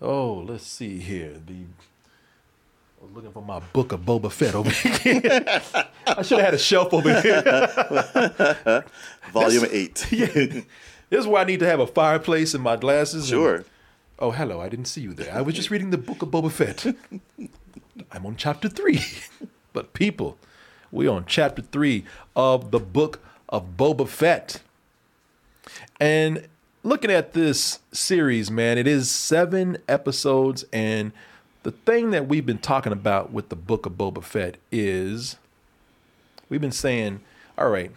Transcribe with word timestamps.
Oh, 0.00 0.44
let's 0.46 0.66
see 0.66 0.98
here. 0.98 1.40
The 1.46 1.54
I 3.00 3.04
was 3.04 3.12
looking 3.14 3.32
for 3.32 3.42
my 3.42 3.60
book 3.60 3.92
of 3.92 4.00
Boba 4.00 4.30
Fett 4.32 4.54
over 4.54 4.70
here. 4.70 5.22
I 6.06 6.22
should 6.22 6.38
have 6.38 6.46
had 6.46 6.54
a 6.54 6.58
shelf 6.58 6.92
over 6.94 7.20
here. 7.20 7.42
Volume 9.32 9.66
eight. 9.70 10.06
This 11.08 11.20
is 11.20 11.26
where 11.28 11.40
I 11.40 11.44
need 11.44 11.60
to 11.60 11.66
have 11.66 11.78
a 11.78 11.86
fireplace 11.86 12.52
and 12.52 12.64
my 12.64 12.74
glasses. 12.74 13.30
and- 13.30 13.38
Sure. 13.38 13.64
oh, 14.18 14.32
hello. 14.32 14.60
I 14.60 14.68
didn't 14.68 14.86
see 14.86 15.02
you 15.02 15.14
there. 15.14 15.32
I 15.32 15.40
was 15.40 15.54
just 15.54 15.70
reading 15.70 15.90
the 15.90 15.98
book 15.98 16.20
of 16.20 16.30
Boba 16.30 16.50
Fett. 16.50 16.84
I'm 18.10 18.26
on 18.26 18.34
chapter 18.34 18.68
three. 18.68 19.00
but 19.72 19.92
people, 19.92 20.36
we're 20.90 21.08
on 21.12 21.24
chapter 21.26 21.62
three 21.62 22.04
of 22.34 22.72
the 22.72 22.80
book 22.80 23.20
of 23.48 23.76
Boba 23.76 24.08
Fett. 24.08 24.62
And 26.00 26.48
looking 26.86 27.10
at 27.10 27.32
this 27.32 27.80
series, 27.90 28.48
man, 28.48 28.78
it 28.78 28.86
is 28.86 29.10
seven 29.10 29.76
episodes. 29.88 30.64
And 30.72 31.10
the 31.64 31.72
thing 31.72 32.12
that 32.12 32.28
we've 32.28 32.46
been 32.46 32.58
talking 32.58 32.92
about 32.92 33.32
with 33.32 33.48
the 33.48 33.56
book 33.56 33.86
of 33.86 33.94
Boba 33.94 34.22
Fett 34.22 34.56
is 34.70 35.36
we've 36.48 36.60
been 36.60 36.70
saying, 36.70 37.20
all 37.58 37.70
right, 37.70 37.90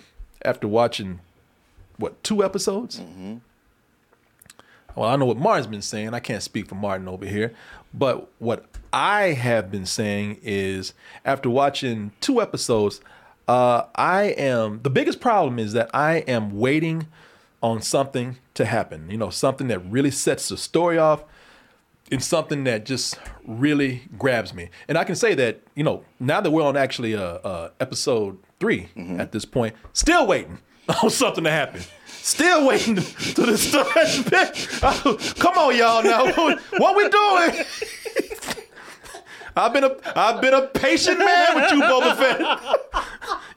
after 0.43 0.67
watching 0.67 1.19
what, 1.97 2.21
two 2.23 2.43
episodes? 2.43 2.99
Well, 4.95 5.07
I 5.07 5.15
know 5.17 5.25
what 5.25 5.37
Martin's 5.37 5.67
been 5.67 5.83
saying. 5.83 6.15
I 6.15 6.19
can't 6.19 6.41
speak 6.41 6.67
for 6.67 6.75
Martin 6.75 7.07
over 7.07 7.27
here. 7.27 7.53
But 7.93 8.27
what 8.39 8.65
I 8.91 9.33
have 9.33 9.69
been 9.69 9.85
saying 9.85 10.39
is 10.41 10.93
after 11.23 11.47
watching 11.47 12.11
two 12.21 12.41
episodes, 12.41 13.01
uh, 13.47 13.83
I 13.93 14.23
am 14.23 14.81
the 14.81 14.89
biggest 14.89 15.19
problem 15.19 15.59
is 15.59 15.73
that 15.73 15.91
I 15.93 16.17
am 16.27 16.57
waiting 16.57 17.05
on 17.61 17.81
something 17.81 18.37
to 18.53 18.65
happen. 18.65 19.09
You 19.09 19.17
know, 19.17 19.29
something 19.29 19.67
that 19.67 19.79
really 19.79 20.11
sets 20.11 20.49
the 20.49 20.57
story 20.57 20.97
off 20.97 21.23
and 22.11 22.23
something 22.23 22.63
that 22.63 22.85
just 22.85 23.19
really 23.45 24.03
grabs 24.17 24.53
me. 24.53 24.69
And 24.87 24.97
I 24.97 25.03
can 25.03 25.15
say 25.15 25.35
that, 25.35 25.61
you 25.75 25.83
know, 25.83 26.03
now 26.19 26.41
that 26.41 26.51
we're 26.51 26.63
on 26.63 26.77
actually 26.77 27.15
uh, 27.15 27.21
uh, 27.21 27.69
episode 27.79 28.37
3 28.59 28.89
at 29.17 29.31
this 29.31 29.45
point, 29.45 29.75
still 29.93 30.25
waiting 30.27 30.59
on 31.03 31.09
something 31.09 31.43
to 31.43 31.51
happen. 31.51 31.81
Still 32.07 32.67
waiting 32.67 32.95
to 32.95 33.01
the 33.45 33.57
start. 35.17 35.35
Come 35.39 35.57
on, 35.57 35.75
y'all! 35.75 36.03
Now, 36.03 36.25
what, 36.25 36.59
what 36.77 36.95
we 36.95 37.09
doing? 37.09 37.65
I've 39.55 39.73
been 39.73 39.83
a 39.83 39.95
I've 40.15 40.41
been 40.41 40.53
a 40.53 40.67
patient 40.67 41.19
man 41.19 41.55
with 41.55 41.71
you, 41.71 41.81
Boba 41.81 42.15
Fett. 42.15 42.39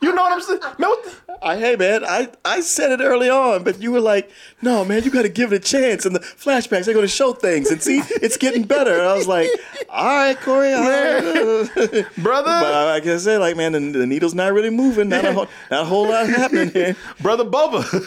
You 0.01 0.13
know 0.15 0.23
what 0.23 0.33
I'm 0.33 0.41
saying? 0.41 0.61
The- 0.79 1.13
I, 1.45 1.57
hey 1.57 1.75
man, 1.77 2.05
I, 2.05 2.29
I 2.45 2.61
said 2.61 2.93
it 2.93 3.03
early 3.03 3.29
on, 3.29 3.65
but 3.65 3.81
you 3.81 3.91
were 3.91 4.01
like, 4.01 4.31
no 4.63 4.85
man, 4.85 5.03
you 5.03 5.11
got 5.11 5.23
to 5.23 5.29
give 5.29 5.53
it 5.53 5.57
a 5.57 5.59
chance. 5.59 6.07
And 6.07 6.15
the 6.15 6.21
flashbacks, 6.21 6.85
they're 6.85 6.95
going 6.95 7.07
to 7.07 7.09
show 7.09 7.33
things, 7.33 7.69
and 7.71 7.83
see, 7.83 8.01
it's 8.23 8.37
getting 8.37 8.63
better. 8.63 8.93
And 8.93 9.03
I 9.03 9.15
was 9.17 9.27
like, 9.27 9.49
all 9.89 10.05
right, 10.07 10.39
Corey, 10.41 10.73
all 10.73 10.83
right. 10.83 12.07
brother, 12.19 12.45
But 12.45 12.75
I- 12.75 12.85
like 12.93 13.07
I 13.07 13.17
said, 13.17 13.39
like 13.39 13.57
man, 13.57 13.73
the, 13.73 13.81
the 13.99 14.07
needle's 14.07 14.35
not 14.35 14.53
really 14.53 14.71
moving. 14.71 15.09
Not 15.09 15.25
a 15.25 15.33
whole, 15.33 15.49
not 15.71 15.83
a 15.83 15.85
whole 15.85 16.09
lot 16.09 16.29
happening 16.29 16.71
here. 16.71 16.97
brother 17.21 17.45
Boba, 17.45 18.05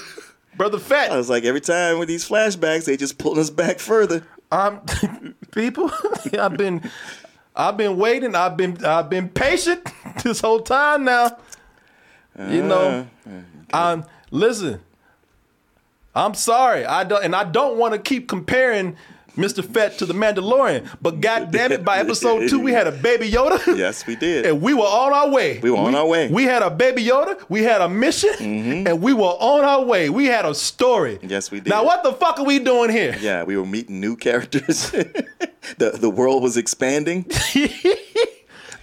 brother 0.56 0.78
I 0.78 0.82
Fett. 0.82 1.12
was 1.12 1.30
like, 1.30 1.44
every 1.44 1.62
time 1.62 2.00
with 2.00 2.08
these 2.08 2.28
flashbacks, 2.28 2.86
they 2.86 2.96
just 2.98 3.18
pulling 3.18 3.40
us 3.40 3.50
back 3.50 3.80
further. 3.80 4.26
Um, 4.52 4.82
people, 5.52 5.92
I've 6.40 6.56
been, 6.58 6.90
I've 7.56 7.78
been 7.78 7.98
waiting. 7.98 8.36
I've 8.36 8.58
been, 8.58 8.84
I've 8.84 9.10
been 9.10 9.30
patient 9.30 9.88
this 10.24 10.42
whole 10.42 10.62
time 10.62 11.06
now. 11.06 11.38
You 12.38 12.64
know, 12.64 13.08
um, 13.72 14.06
listen. 14.30 14.82
I'm 16.14 16.34
sorry. 16.34 16.86
I 16.86 17.04
don't, 17.04 17.24
and 17.24 17.36
I 17.36 17.44
don't 17.44 17.78
want 17.78 17.94
to 17.94 18.00
keep 18.00 18.28
comparing 18.28 18.96
Mr. 19.36 19.64
Fett 19.64 19.98
to 20.00 20.06
the 20.06 20.14
Mandalorian. 20.14 20.88
But 21.02 21.22
God 21.22 21.52
damn 21.52 21.72
it, 21.72 21.84
by 21.86 21.98
episode 22.00 22.50
two, 22.50 22.60
we 22.60 22.72
had 22.72 22.88
a 22.88 22.92
baby 22.92 23.30
Yoda. 23.30 23.60
Yes, 23.78 24.08
we 24.08 24.16
did. 24.16 24.46
And 24.46 24.62
we 24.62 24.74
were 24.74 24.82
on 24.82 25.12
our 25.14 25.30
way. 25.30 25.60
We 25.60 25.70
were 25.72 25.78
on 25.78 25.96
our 25.96 26.08
way. 26.08 26.30
We 26.30 26.44
had 26.44 26.62
a 26.62 26.70
baby 26.70 27.04
Yoda. 27.04 27.44
We 27.50 27.64
had 27.64 27.82
a 27.82 27.90
mission, 27.90 28.88
and 28.88 29.02
we 29.02 29.14
were 29.14 29.24
on 29.40 29.64
our 29.66 29.84
way. 29.84 30.10
We 30.10 30.26
had 30.28 30.46
a 30.46 30.54
story. 30.56 31.20
Yes, 31.22 31.52
we 31.52 31.60
did. 31.60 31.70
Now, 31.70 31.84
what 31.84 32.04
the 32.04 32.14
fuck 32.14 32.40
are 32.40 32.46
we 32.46 32.60
doing 32.60 32.90
here? 32.90 33.16
Yeah, 33.20 33.44
we 33.44 33.58
were 33.58 33.66
meeting 33.66 34.00
new 34.00 34.16
characters. 34.16 34.92
the 35.78 35.92
the 36.00 36.10
world 36.10 36.42
was 36.44 36.58
expanding. 36.58 37.26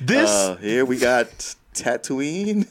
This 0.00 0.30
Uh, 0.30 0.56
here 0.56 0.84
we 0.84 0.98
got 0.98 1.28
Tatooine, 1.74 2.66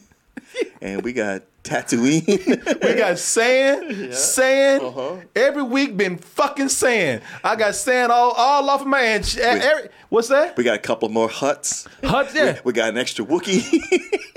and 0.81 1.01
we 1.01 1.13
got 1.13 1.43
Tatooine. 1.63 2.81
We 2.83 2.95
got 2.95 3.17
sand, 3.19 4.13
sand. 4.13 4.83
Uh-huh. 4.83 5.17
Every 5.35 5.63
week 5.63 5.95
been 5.95 6.17
fucking 6.17 6.69
sand. 6.69 7.21
I 7.43 7.55
got 7.55 7.75
sand 7.75 8.11
all, 8.11 8.31
all 8.31 8.69
off 8.69 8.81
of 8.81 8.87
my 8.87 8.99
hand. 8.99 9.37
Every, 9.39 9.89
what's 10.09 10.27
that? 10.29 10.57
we 10.57 10.63
got 10.63 10.75
a 10.75 10.79
couple 10.79 11.09
more 11.09 11.29
huts. 11.29 11.87
Huts, 12.03 12.33
yeah. 12.33 12.59
We 12.63 12.73
got 12.73 12.89
an 12.89 12.97
extra 12.97 13.23
Wookiee. 13.23 13.79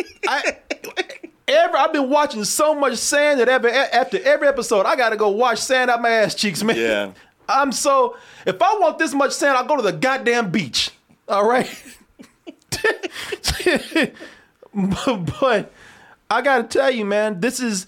I, 0.29 0.59
every, 1.49 1.79
I've 1.79 1.93
been 1.93 2.11
watching 2.11 2.45
so 2.45 2.75
much 2.75 2.97
sand 2.97 3.41
that 3.41 3.49
every, 3.49 3.71
after 3.71 4.23
every 4.23 4.49
episode, 4.49 4.87
I 4.87 4.97
gotta 4.97 5.17
go 5.17 5.31
wash 5.31 5.61
sand 5.61 5.91
out 5.91 6.03
my 6.03 6.11
ass 6.11 6.35
cheeks, 6.35 6.63
man. 6.63 6.77
Yeah. 6.77 7.13
I'm 7.49 7.73
so. 7.73 8.17
If 8.47 8.61
I 8.63 8.79
want 8.79 8.99
this 8.99 9.13
much 9.13 9.33
sand, 9.33 9.57
I'll 9.57 9.67
go 9.67 9.77
to 9.77 9.83
the 9.83 9.93
goddamn 9.93 10.51
beach. 10.51 10.91
All 11.29 11.47
right. 11.47 11.71
but 14.73 15.73
I 16.31 16.43
gotta 16.43 16.65
tell 16.65 16.91
you, 16.91 17.05
man, 17.05 17.41
this 17.41 17.61
is 17.61 17.87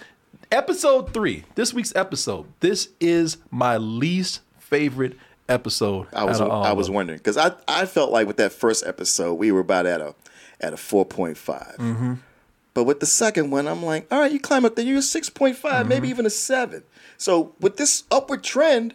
episode 0.53 1.13
three. 1.13 1.45
This 1.55 1.73
week's 1.75 1.95
episode. 1.97 2.47
This 2.61 2.91
is 3.01 3.39
my 3.51 3.77
least 3.77 4.41
favorite 4.59 5.17
episode. 5.49 6.07
I 6.13 6.25
was 6.25 6.41
out 6.41 6.47
of 6.47 6.53
all 6.53 6.65
I 6.65 6.73
was 6.73 6.91
wondering 6.91 7.19
because 7.19 7.37
I 7.37 7.53
I 7.69 7.87
felt 7.87 8.11
like 8.11 8.27
with 8.27 8.37
that 8.39 8.53
first 8.53 8.87
episode 8.87 9.35
we 9.35 9.53
were 9.53 9.61
about 9.61 9.87
at 9.87 10.01
a 10.01 10.15
at 10.61 10.73
a 10.73 10.77
four 10.77 11.05
Mm-hmm. 11.07 12.15
But 12.75 12.85
with 12.85 13.01
the 13.01 13.07
second 13.07 13.51
one, 13.51 13.67
I'm 13.67 13.83
like, 13.83 14.07
all 14.13 14.21
right, 14.21 14.31
you 14.31 14.39
climb 14.39 14.67
up 14.67 14.77
there, 14.77 14.85
you're 14.85 14.99
a 14.99 15.03
six 15.03 15.31
Mm-hmm. 15.31 15.89
maybe 15.89 16.09
even 16.09 16.27
a 16.27 16.31
seven. 16.31 16.83
So 17.17 17.55
with 17.59 17.79
this 17.79 18.05
upward 18.11 18.45
trend, 18.45 18.95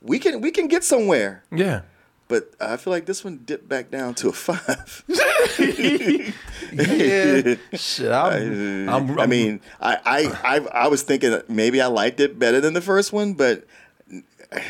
we 0.00 0.18
can 0.18 0.40
we 0.40 0.50
can 0.50 0.66
get 0.66 0.82
somewhere. 0.82 1.44
Yeah. 1.52 1.82
But 2.28 2.50
I 2.60 2.76
feel 2.78 2.92
like 2.92 3.06
this 3.06 3.22
one 3.24 3.40
dipped 3.44 3.68
back 3.68 3.90
down 3.90 4.14
to 4.14 4.28
a 4.30 4.32
five. 4.32 5.04
Yeah. 6.72 7.54
Shit. 7.74 8.10
I'm, 8.10 8.88
I'm, 8.88 9.20
I 9.20 9.26
mean, 9.26 9.60
I, 9.80 9.96
I, 10.04 10.56
I, 10.56 10.84
I 10.84 10.88
was 10.88 11.02
thinking 11.02 11.40
maybe 11.48 11.80
I 11.80 11.86
liked 11.86 12.20
it 12.20 12.38
better 12.38 12.60
than 12.60 12.74
the 12.74 12.80
first 12.80 13.12
one, 13.12 13.34
but 13.34 13.66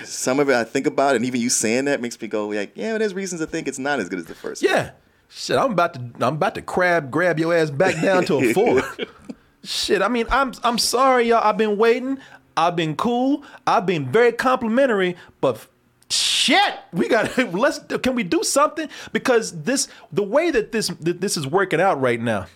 some 0.05 0.39
of 0.41 0.49
it 0.49 0.55
I 0.55 0.65
think 0.65 0.87
about, 0.87 1.17
and 1.17 1.25
even 1.25 1.41
you 1.41 1.51
saying 1.51 1.87
that 1.87 2.01
makes 2.01 2.21
me 2.21 2.29
go 2.29 2.49
like, 2.49 2.73
yeah, 2.75 2.97
there's 2.99 3.15
reasons 3.15 3.41
to 3.41 3.47
think 3.47 3.69
it's 3.69 3.79
not 3.79 4.01
as 4.01 4.09
good 4.09 4.19
as 4.19 4.27
the 4.27 4.35
first. 4.35 4.63
one. 4.63 4.73
Yeah. 4.73 4.91
Shit, 5.29 5.57
I'm 5.57 5.73
about 5.73 5.95
to 5.95 6.01
I'm 6.27 6.35
about 6.35 6.55
to 6.57 6.63
crab 6.63 7.11
grab 7.11 7.39
your 7.39 7.55
ass 7.55 7.71
back 7.71 8.01
down 8.03 8.25
to 8.27 8.37
a 8.39 8.53
four. 8.55 8.83
Shit, 9.65 10.03
I 10.03 10.09
mean, 10.09 10.27
I'm 10.31 10.53
I'm 10.63 10.77
sorry, 10.77 11.29
y'all. 11.29 11.41
I've 11.43 11.57
been 11.57 11.79
waiting. 11.79 12.19
I've 12.55 12.77
been 12.77 12.97
cool. 12.97 13.43
I've 13.67 13.87
been 13.87 14.13
very 14.13 14.33
complimentary, 14.33 15.17
but 15.41 15.67
shit, 16.43 16.75
we 16.93 17.09
got 17.09 17.37
let's 17.53 17.81
can 18.03 18.15
we 18.15 18.23
do 18.23 18.43
something 18.43 18.89
because 19.13 19.63
this 19.63 19.89
the 20.13 20.23
way 20.23 20.51
that 20.51 20.73
this 20.73 20.89
that 20.89 21.21
this 21.21 21.37
is 21.37 21.47
working 21.47 21.81
out 21.81 22.01
right 22.01 22.21
now. 22.21 22.47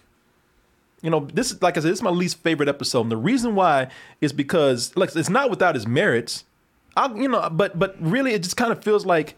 You 1.03 1.11
know, 1.11 1.21
this 1.21 1.53
is 1.53 1.63
like 1.63 1.77
I 1.77 1.81
said, 1.81 1.91
this 1.91 1.99
is 1.99 2.03
my 2.03 2.11
least 2.11 2.39
favorite 2.39 2.69
episode. 2.69 3.03
And 3.03 3.13
the 3.13 3.17
reason 3.17 3.55
why 3.55 3.89
is 4.21 4.33
because 4.33 4.97
like 4.97 5.15
it's 5.15 5.31
not 5.31 5.51
without 5.51 5.77
its 5.77 5.87
merits. 5.87 6.45
I 6.97 7.13
you 7.15 7.29
know, 7.29 7.49
but 7.51 7.79
but 7.79 7.97
really 8.01 8.33
it 8.33 8.43
just 8.43 8.57
kind 8.57 8.73
of 8.73 8.83
feels 8.83 9.07
like 9.07 9.37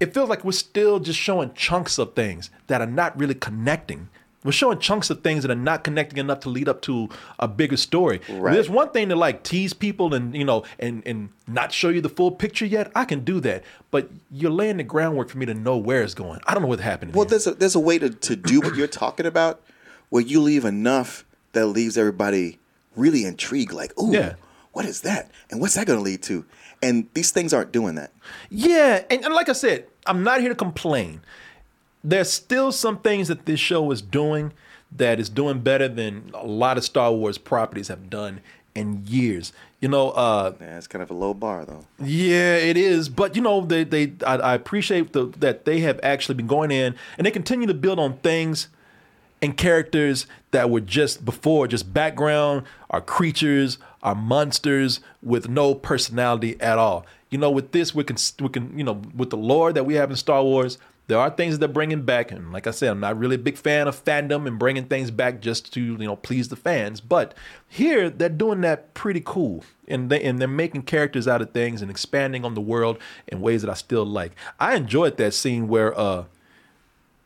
it 0.00 0.14
feels 0.14 0.28
like 0.28 0.44
we're 0.44 0.52
still 0.52 1.00
just 1.00 1.18
showing 1.18 1.52
chunks 1.54 1.98
of 1.98 2.14
things 2.14 2.50
that 2.68 2.80
are 2.80 2.86
not 2.86 3.18
really 3.18 3.34
connecting. 3.34 4.08
We're 4.44 4.52
showing 4.52 4.78
chunks 4.78 5.10
of 5.10 5.22
things 5.22 5.42
that 5.42 5.50
are 5.50 5.56
not 5.56 5.82
connecting 5.82 6.18
enough 6.18 6.40
to 6.40 6.48
lead 6.48 6.68
up 6.68 6.80
to 6.82 7.08
a 7.40 7.48
bigger 7.48 7.76
story. 7.76 8.20
Right. 8.28 8.52
There's 8.54 8.70
one 8.70 8.90
thing 8.90 9.08
to 9.08 9.16
like 9.16 9.42
tease 9.42 9.72
people 9.72 10.14
and 10.14 10.34
you 10.34 10.44
know 10.44 10.62
and 10.78 11.02
and 11.06 11.30
not 11.48 11.72
show 11.72 11.88
you 11.88 12.00
the 12.00 12.08
full 12.08 12.30
picture 12.30 12.64
yet. 12.64 12.92
I 12.94 13.04
can 13.04 13.24
do 13.24 13.40
that, 13.40 13.64
but 13.90 14.08
you're 14.30 14.50
laying 14.52 14.76
the 14.76 14.84
groundwork 14.84 15.28
for 15.28 15.38
me 15.38 15.46
to 15.46 15.54
know 15.54 15.76
where 15.76 16.02
it's 16.02 16.14
going. 16.14 16.40
I 16.46 16.54
don't 16.54 16.62
know 16.62 16.68
what's 16.68 16.82
happening. 16.82 17.14
Well, 17.14 17.24
here. 17.24 17.30
there's 17.30 17.46
a 17.48 17.54
there's 17.54 17.74
a 17.74 17.80
way 17.80 17.98
to, 17.98 18.10
to 18.10 18.36
do 18.36 18.60
what 18.60 18.76
you're 18.76 18.86
talking 18.86 19.26
about, 19.26 19.60
where 20.10 20.22
you 20.22 20.40
leave 20.40 20.64
enough 20.64 21.24
that 21.52 21.66
leaves 21.66 21.98
everybody 21.98 22.58
really 22.94 23.24
intrigued. 23.24 23.72
Like, 23.72 23.98
ooh, 24.00 24.12
Yeah. 24.12 24.34
what 24.72 24.84
is 24.84 25.00
that? 25.00 25.30
And 25.50 25.60
what's 25.60 25.74
that 25.74 25.86
going 25.86 25.98
to 25.98 26.02
lead 26.04 26.22
to? 26.24 26.44
And 26.80 27.08
these 27.14 27.32
things 27.32 27.52
aren't 27.52 27.72
doing 27.72 27.96
that. 27.96 28.12
Yeah, 28.50 29.02
and, 29.10 29.24
and 29.24 29.34
like 29.34 29.48
I 29.48 29.52
said, 29.52 29.86
I'm 30.06 30.22
not 30.22 30.40
here 30.40 30.48
to 30.50 30.54
complain. 30.54 31.22
There's 32.08 32.30
still 32.32 32.72
some 32.72 32.98
things 32.98 33.28
that 33.28 33.44
this 33.46 33.60
show 33.60 33.90
is 33.90 34.00
doing 34.02 34.52
that 34.96 35.20
is 35.20 35.28
doing 35.28 35.60
better 35.60 35.88
than 35.88 36.30
a 36.34 36.46
lot 36.46 36.78
of 36.78 36.84
Star 36.84 37.12
Wars 37.12 37.36
properties 37.36 37.88
have 37.88 38.08
done 38.08 38.40
in 38.74 39.04
years. 39.06 39.52
You 39.80 39.88
know, 39.88 40.10
uh, 40.10 40.54
Yeah, 40.60 40.78
it's 40.78 40.86
kind 40.86 41.02
of 41.02 41.10
a 41.10 41.14
low 41.14 41.34
bar 41.34 41.64
though. 41.66 41.84
yeah, 42.02 42.56
it 42.56 42.76
is. 42.76 43.08
But 43.08 43.36
you 43.36 43.42
know, 43.42 43.60
they 43.60 43.84
they 43.84 44.12
I, 44.26 44.36
I 44.36 44.54
appreciate 44.54 45.12
the, 45.12 45.26
that 45.38 45.64
they 45.66 45.80
have 45.80 46.00
actually 46.02 46.36
been 46.36 46.46
going 46.46 46.70
in 46.70 46.94
and 47.18 47.26
they 47.26 47.30
continue 47.30 47.66
to 47.66 47.74
build 47.74 47.98
on 47.98 48.16
things 48.18 48.68
and 49.42 49.56
characters 49.56 50.26
that 50.50 50.68
were 50.70 50.80
just 50.80 51.24
before 51.24 51.68
just 51.68 51.92
background, 51.92 52.62
are 52.90 53.00
creatures, 53.02 53.78
are 54.02 54.14
monsters 54.14 55.00
with 55.22 55.48
no 55.48 55.74
personality 55.74 56.58
at 56.60 56.78
all. 56.78 57.04
you 57.30 57.36
know, 57.38 57.50
with 57.50 57.72
this, 57.72 57.94
we 57.94 58.02
can 58.04 58.16
we 58.40 58.48
can 58.48 58.76
you 58.78 58.84
know 58.84 59.02
with 59.14 59.30
the 59.30 59.36
lore 59.36 59.72
that 59.72 59.84
we 59.84 59.94
have 59.94 60.10
in 60.10 60.16
Star 60.16 60.42
Wars, 60.42 60.78
there 61.08 61.18
are 61.18 61.30
things 61.30 61.54
that 61.54 61.58
they're 61.60 61.72
bringing 61.72 62.02
back, 62.02 62.30
and 62.30 62.52
like 62.52 62.66
I 62.66 62.70
said, 62.70 62.90
I'm 62.90 63.00
not 63.00 63.18
really 63.18 63.36
a 63.36 63.38
big 63.38 63.56
fan 63.56 63.88
of 63.88 64.04
fandom 64.04 64.46
and 64.46 64.58
bringing 64.58 64.84
things 64.84 65.10
back 65.10 65.40
just 65.40 65.72
to 65.72 65.80
you 65.80 65.96
know 65.96 66.16
please 66.16 66.48
the 66.48 66.56
fans. 66.56 67.00
But 67.00 67.34
here, 67.66 68.10
they're 68.10 68.28
doing 68.28 68.60
that 68.60 68.92
pretty 68.92 69.22
cool, 69.24 69.64
and 69.88 70.10
they 70.10 70.22
and 70.22 70.38
they're 70.38 70.46
making 70.46 70.82
characters 70.82 71.26
out 71.26 71.40
of 71.40 71.52
things 71.52 71.80
and 71.80 71.90
expanding 71.90 72.44
on 72.44 72.52
the 72.52 72.60
world 72.60 72.98
in 73.26 73.40
ways 73.40 73.62
that 73.62 73.70
I 73.70 73.74
still 73.74 74.04
like. 74.04 74.32
I 74.60 74.76
enjoyed 74.76 75.16
that 75.16 75.32
scene 75.32 75.66
where 75.66 75.98
uh 75.98 76.24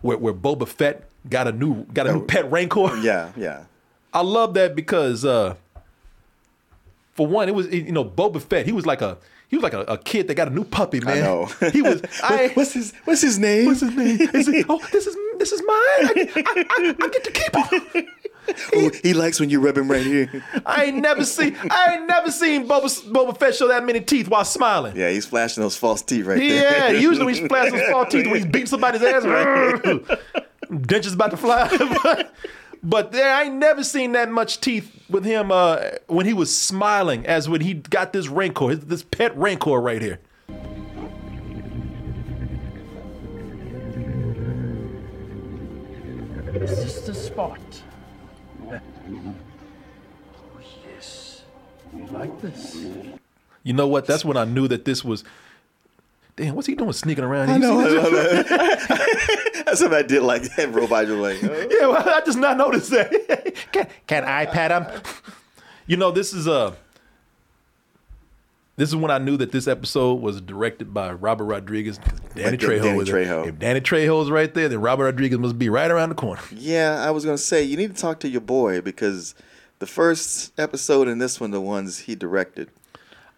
where 0.01 0.17
where 0.17 0.33
Boba 0.33 0.69
Fett 0.69 1.09
got 1.29 1.49
a 1.49 1.53
new 1.53 1.85
got 1.87 2.07
a 2.07 2.13
new 2.13 2.25
pet 2.25 2.49
Rancor. 2.51 2.97
Yeah, 2.99 3.33
yeah. 3.37 3.65
I 4.15 4.23
love 4.23 4.55
that 4.55 4.77
because 4.77 5.25
uh 5.25 5.57
for 7.15 7.27
one, 7.27 7.49
it 7.49 7.55
was 7.57 7.67
you 7.67 7.91
know 7.91 8.05
Boba 8.05 8.41
Fett. 8.41 8.65
He 8.65 8.73
was 8.73 8.87
like 8.87 9.03
a 9.03 9.19
he 9.53 9.59
was 9.59 9.63
like 9.65 9.75
a, 9.75 9.83
a 9.83 9.99
kid 9.99 10.29
that 10.29 10.35
got 10.35 10.49
a 10.49 10.51
new 10.51 10.65
puppy, 10.65 10.99
man. 11.01 11.19
I 11.19 11.21
know. 11.21 11.45
He 11.73 11.83
was. 11.83 12.01
I, 12.23 12.49
what's 12.55 12.73
his 12.73 12.95
What's 13.05 13.21
his 13.21 13.39
name? 13.39 13.67
what's 13.67 13.81
his 13.81 13.95
name? 13.95 14.19
Is 14.33 14.49
it, 14.49 14.65
oh, 14.71 14.81
this 14.91 15.07
is 15.07 15.15
this 15.37 15.53
is 15.53 15.61
mine. 15.61 15.69
I, 15.69 16.33
I, 16.37 16.65
I, 16.71 16.95
I 17.03 17.09
get 17.09 17.25
to 17.25 17.31
keep 17.31 17.55
him. 17.95 18.09
Oh, 18.75 18.91
he 19.03 19.13
likes 19.13 19.39
when 19.39 19.51
you 19.51 19.61
rub 19.61 19.77
him 19.77 19.91
right 19.91 20.05
here. 20.05 20.43
I 20.65 20.87
ain't 20.87 20.97
never 20.97 21.23
seen 21.27 21.55
I 21.71 21.97
ain't 21.97 22.07
never 22.07 22.31
seen 22.31 22.67
Boba 22.67 22.87
Boba 23.13 23.37
Fett 23.39 23.55
show 23.55 23.69
that 23.69 23.85
many 23.85 24.01
teeth 24.01 24.27
while 24.27 24.47
smiling. 24.47 24.97
Yeah, 24.97 25.11
he's 25.11 25.27
flashing 25.27 25.63
those 25.63 25.77
false 25.77 26.01
teeth 26.01 26.25
right 26.25 26.43
Yeah, 26.43 26.49
there. 26.49 26.95
Yeah, 26.95 27.01
usually 27.01 27.27
we 27.27 27.35
splash 27.35 27.71
those 27.73 27.91
false 27.91 28.11
teeth 28.11 28.25
when 28.27 28.37
he's 28.37 28.47
beating 28.47 28.67
somebody's 28.69 29.03
ass. 29.03 29.23
Dentures 30.71 31.13
about 31.15 31.31
to 31.33 31.37
fly. 31.37 31.69
But, 32.83 32.91
but 32.91 33.13
there, 33.13 33.33
I 33.33 33.45
ain't 33.45 33.55
never 33.57 33.85
seen 33.85 34.13
that 34.13 34.31
much 34.31 34.61
teeth 34.61 34.91
with 35.09 35.25
him 35.25 35.51
uh, 35.53 35.81
when 36.09 36.27
he 36.27 36.33
was 36.33 36.57
smiling 36.57 37.27
as 37.27 37.49
when 37.49 37.61
he 37.61 37.75
got 37.75 38.13
this 38.13 38.29
rancor, 38.29 38.69
his- 38.71 38.87
this 38.87 39.03
pet 39.03 39.37
rancor 39.37 39.81
right 39.81 40.03
here. 40.03 40.19
Is 46.55 46.77
this 46.85 47.01
the 47.07 47.15
spot? 47.15 47.61
Oh, 48.69 48.81
yes. 50.95 51.43
You 51.97 52.07
like 52.07 52.41
this? 52.41 52.77
You 53.63 53.73
know 53.73 53.87
what? 53.87 54.07
That's 54.07 54.25
when 54.25 54.37
I 54.37 54.45
knew 54.45 54.69
that 54.69 54.85
this 54.85 55.05
was. 55.05 55.25
Damn, 56.43 56.57
what's 56.57 56.67
he 56.67 56.75
doing 56.75 56.93
sneaking 56.93 57.23
around? 57.23 57.51
I 57.51 57.53
here? 57.53 57.61
know. 57.61 57.81
I 57.81 57.85
know. 57.85 58.43
That's 59.65 59.79
something 59.79 59.97
I 59.97 60.03
did 60.03 60.23
like 60.25 60.43
that 60.57 60.73
robot. 60.75 61.07
You're 61.07 61.17
like, 61.17 61.39
oh. 61.45 61.69
Yeah, 61.81 61.87
well, 61.87 62.09
I 62.09 62.21
just 62.27 62.37
not 62.37 62.57
noticed 62.57 62.91
that. 62.91 63.55
can, 63.73 63.87
can 64.09 64.25
I 64.25 64.47
pat 64.47 64.73
him? 64.73 65.03
You 65.87 65.97
know, 65.99 66.11
this 66.11 66.33
is 66.33 66.49
a. 66.49 66.75
This 68.75 68.89
is 68.89 68.97
when 68.97 69.13
I 69.13 69.19
knew 69.19 69.37
that 69.37 69.53
this 69.53 69.69
episode 69.69 70.15
was 70.15 70.41
directed 70.41 70.93
by 70.93 71.13
Robert 71.13 71.45
Rodriguez. 71.45 71.99
Danny 72.35 72.57
Like 72.57 72.61
Trejo 72.61 72.83
Danny 72.83 72.99
was 72.99 73.09
there. 73.09 73.25
Trejo. 73.25 73.47
If 73.47 73.59
Danny 73.61 73.81
Trejo's 73.81 74.29
right 74.29 74.53
there, 74.53 74.69
then 74.69 74.81
Robert 74.81 75.05
Rodriguez 75.05 75.39
must 75.39 75.61
be 75.61 75.69
right 75.69 75.93
around 75.93 76.09
the 76.09 76.17
corner. 76.17 76.43
yeah. 76.51 77.05
I 77.07 77.13
was 77.13 77.25
gonna 77.25 77.39
say 77.39 77.63
you 77.63 77.77
need 77.77 77.95
to 77.95 78.03
talk 78.03 78.19
to 78.19 78.29
your 78.29 78.41
boy 78.41 78.81
because 78.81 79.37
the 79.79 79.87
first 79.87 80.59
episode 80.59 81.07
and 81.07 81.23
this 81.23 81.41
one, 81.41 81.53
the 81.53 81.61
ones 81.61 82.01
he 82.01 82.17
directed. 82.17 82.69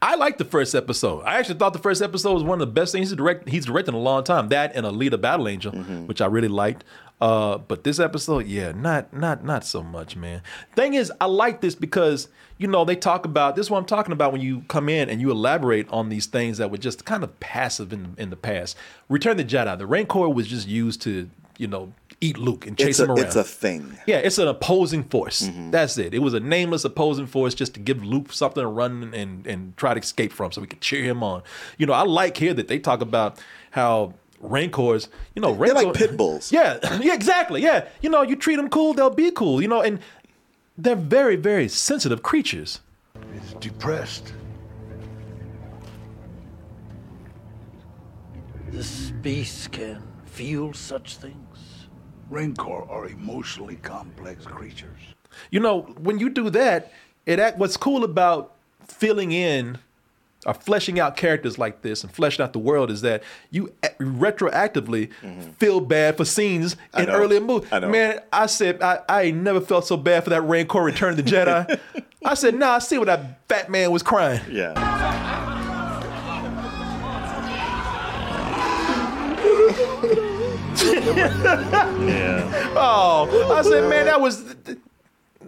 I 0.04 0.16
liked 0.16 0.36
the 0.38 0.44
first 0.44 0.74
episode. 0.74 1.22
I 1.22 1.38
actually 1.38 1.58
thought 1.58 1.72
the 1.72 1.78
first 1.78 2.02
episode 2.02 2.34
was 2.34 2.42
one 2.44 2.60
of 2.60 2.68
the 2.68 2.72
best 2.72 2.92
things 2.92 3.08
he's 3.08 3.16
direct. 3.16 3.48
He's 3.48 3.64
directed 3.64 3.92
in 3.92 3.94
a 3.94 4.02
long 4.02 4.22
time. 4.22 4.48
That 4.50 4.72
and 4.76 4.84
Alita 4.84 5.18
Battle 5.20 5.48
Angel, 5.48 5.72
Mm-hmm. 5.72 6.06
which 6.06 6.20
I 6.20 6.26
really 6.26 6.48
liked. 6.48 6.84
Uh, 7.20 7.56
but 7.58 7.84
this 7.84 7.98
episode, 7.98 8.46
yeah, 8.46 8.72
not 8.72 9.12
not 9.14 9.44
not 9.44 9.64
so 9.64 9.82
much, 9.82 10.14
man. 10.14 10.42
Thing 10.76 10.92
is, 10.94 11.10
I 11.20 11.24
like 11.26 11.62
this 11.62 11.74
because 11.74 12.28
you 12.58 12.66
know 12.66 12.84
they 12.84 12.96
talk 12.96 13.24
about 13.24 13.56
this. 13.56 13.66
Is 13.66 13.70
what 13.70 13.78
I'm 13.78 13.86
talking 13.86 14.12
about 14.12 14.32
when 14.32 14.42
you 14.42 14.62
come 14.68 14.88
in 14.90 15.08
and 15.08 15.20
you 15.22 15.30
elaborate 15.30 15.88
on 15.88 16.10
these 16.10 16.26
things 16.26 16.58
that 16.58 16.70
were 16.70 16.76
just 16.76 17.06
kind 17.06 17.24
of 17.24 17.40
passive 17.40 17.92
in 17.92 18.14
in 18.18 18.28
the 18.28 18.36
past. 18.36 18.76
Return 19.08 19.38
the 19.38 19.44
Jedi. 19.44 19.78
The 19.78 19.86
Rancor 19.86 20.28
was 20.28 20.46
just 20.48 20.68
used 20.68 21.00
to 21.02 21.30
you 21.58 21.66
know 21.66 21.92
eat 22.20 22.38
Luke 22.38 22.66
and 22.66 22.78
chase 22.78 22.88
It's 22.88 22.98
a, 23.00 23.04
him 23.04 23.10
around. 23.10 23.18
it's 23.20 23.36
a 23.36 23.44
thing. 23.44 23.98
Yeah, 24.06 24.18
it's 24.18 24.38
an 24.38 24.48
opposing 24.48 25.04
force. 25.04 25.42
Mm-hmm. 25.42 25.70
That's 25.72 25.98
it. 25.98 26.14
It 26.14 26.20
was 26.20 26.32
a 26.32 26.40
nameless 26.40 26.84
opposing 26.84 27.26
force 27.26 27.54
just 27.54 27.74
to 27.74 27.80
give 27.80 28.02
Luke 28.04 28.32
something 28.32 28.62
to 28.62 28.66
run 28.66 29.12
and 29.14 29.46
and 29.46 29.76
try 29.76 29.94
to 29.94 30.00
escape 30.00 30.32
from, 30.32 30.52
so 30.52 30.60
we 30.60 30.66
could 30.66 30.80
cheer 30.80 31.04
him 31.04 31.22
on. 31.22 31.42
You 31.78 31.86
know, 31.86 31.92
I 31.92 32.02
like 32.02 32.36
here 32.36 32.54
that 32.54 32.68
they 32.68 32.78
talk 32.78 33.00
about 33.00 33.40
how 33.72 34.14
Rancors, 34.40 35.08
you 35.34 35.42
know, 35.42 35.48
They're 35.54 35.74
Rancor, 35.74 35.86
like 35.86 35.94
pit 35.94 36.16
bulls. 36.16 36.52
Yeah, 36.52 36.78
yeah, 37.00 37.14
exactly. 37.14 37.62
Yeah, 37.62 37.86
you 38.00 38.10
know, 38.10 38.22
you 38.22 38.36
treat 38.36 38.56
them 38.56 38.68
cool, 38.68 38.94
they'll 38.94 39.10
be 39.10 39.30
cool. 39.30 39.60
You 39.62 39.68
know, 39.68 39.80
and 39.80 39.98
they're 40.78 40.96
very, 40.96 41.36
very 41.36 41.68
sensitive 41.68 42.22
creatures. 42.22 42.80
He's 43.32 43.52
depressed. 43.54 44.32
This 48.68 49.10
beast 49.22 49.70
can 49.72 50.02
feel 50.24 50.72
such 50.72 51.16
things. 51.16 51.43
Rancor 52.38 52.90
are 52.90 53.06
emotionally 53.06 53.76
complex 53.76 54.44
creatures. 54.44 54.98
You 55.52 55.60
know, 55.60 55.82
when 55.98 56.18
you 56.18 56.28
do 56.28 56.50
that, 56.50 56.92
it 57.26 57.38
act, 57.38 57.58
what's 57.58 57.76
cool 57.76 58.02
about 58.02 58.52
filling 58.86 59.30
in 59.32 59.78
or 60.44 60.52
fleshing 60.52 60.98
out 61.00 61.16
characters 61.16 61.58
like 61.58 61.82
this 61.82 62.02
and 62.02 62.12
fleshing 62.12 62.42
out 62.42 62.52
the 62.52 62.58
world 62.58 62.90
is 62.90 63.00
that 63.02 63.22
you 63.50 63.72
retroactively 63.98 65.10
feel 65.58 65.80
bad 65.80 66.16
for 66.16 66.24
scenes 66.24 66.74
Mm-hmm. 66.74 66.96
I 66.96 67.02
in 67.02 67.08
know. 67.08 67.14
earlier 67.14 67.40
movies. 67.40 67.68
I. 67.72 67.78
Man, 67.80 68.20
I 68.32 68.46
said 68.46 68.82
I, 68.82 69.00
I 69.08 69.30
never 69.30 69.60
felt 69.60 69.86
so 69.86 69.96
bad 69.96 70.24
for 70.24 70.30
that 70.30 70.42
Rancor 70.42 70.82
Return 70.82 71.10
of 71.10 71.16
the 71.16 71.22
Jedi. 71.22 71.78
I 72.24 72.34
said, 72.34 72.56
nah, 72.56 72.72
I 72.74 72.78
see 72.80 72.98
what 72.98 73.06
that 73.06 73.46
fat 73.48 73.70
man 73.70 73.90
was 73.92 74.02
crying. 74.02 74.40
Yeah. 74.50 74.72
yeah. 82.00 82.72
Oh, 82.76 83.54
I 83.54 83.62
said, 83.62 83.88
man, 83.88 84.06
that 84.06 84.20
was 84.20 84.54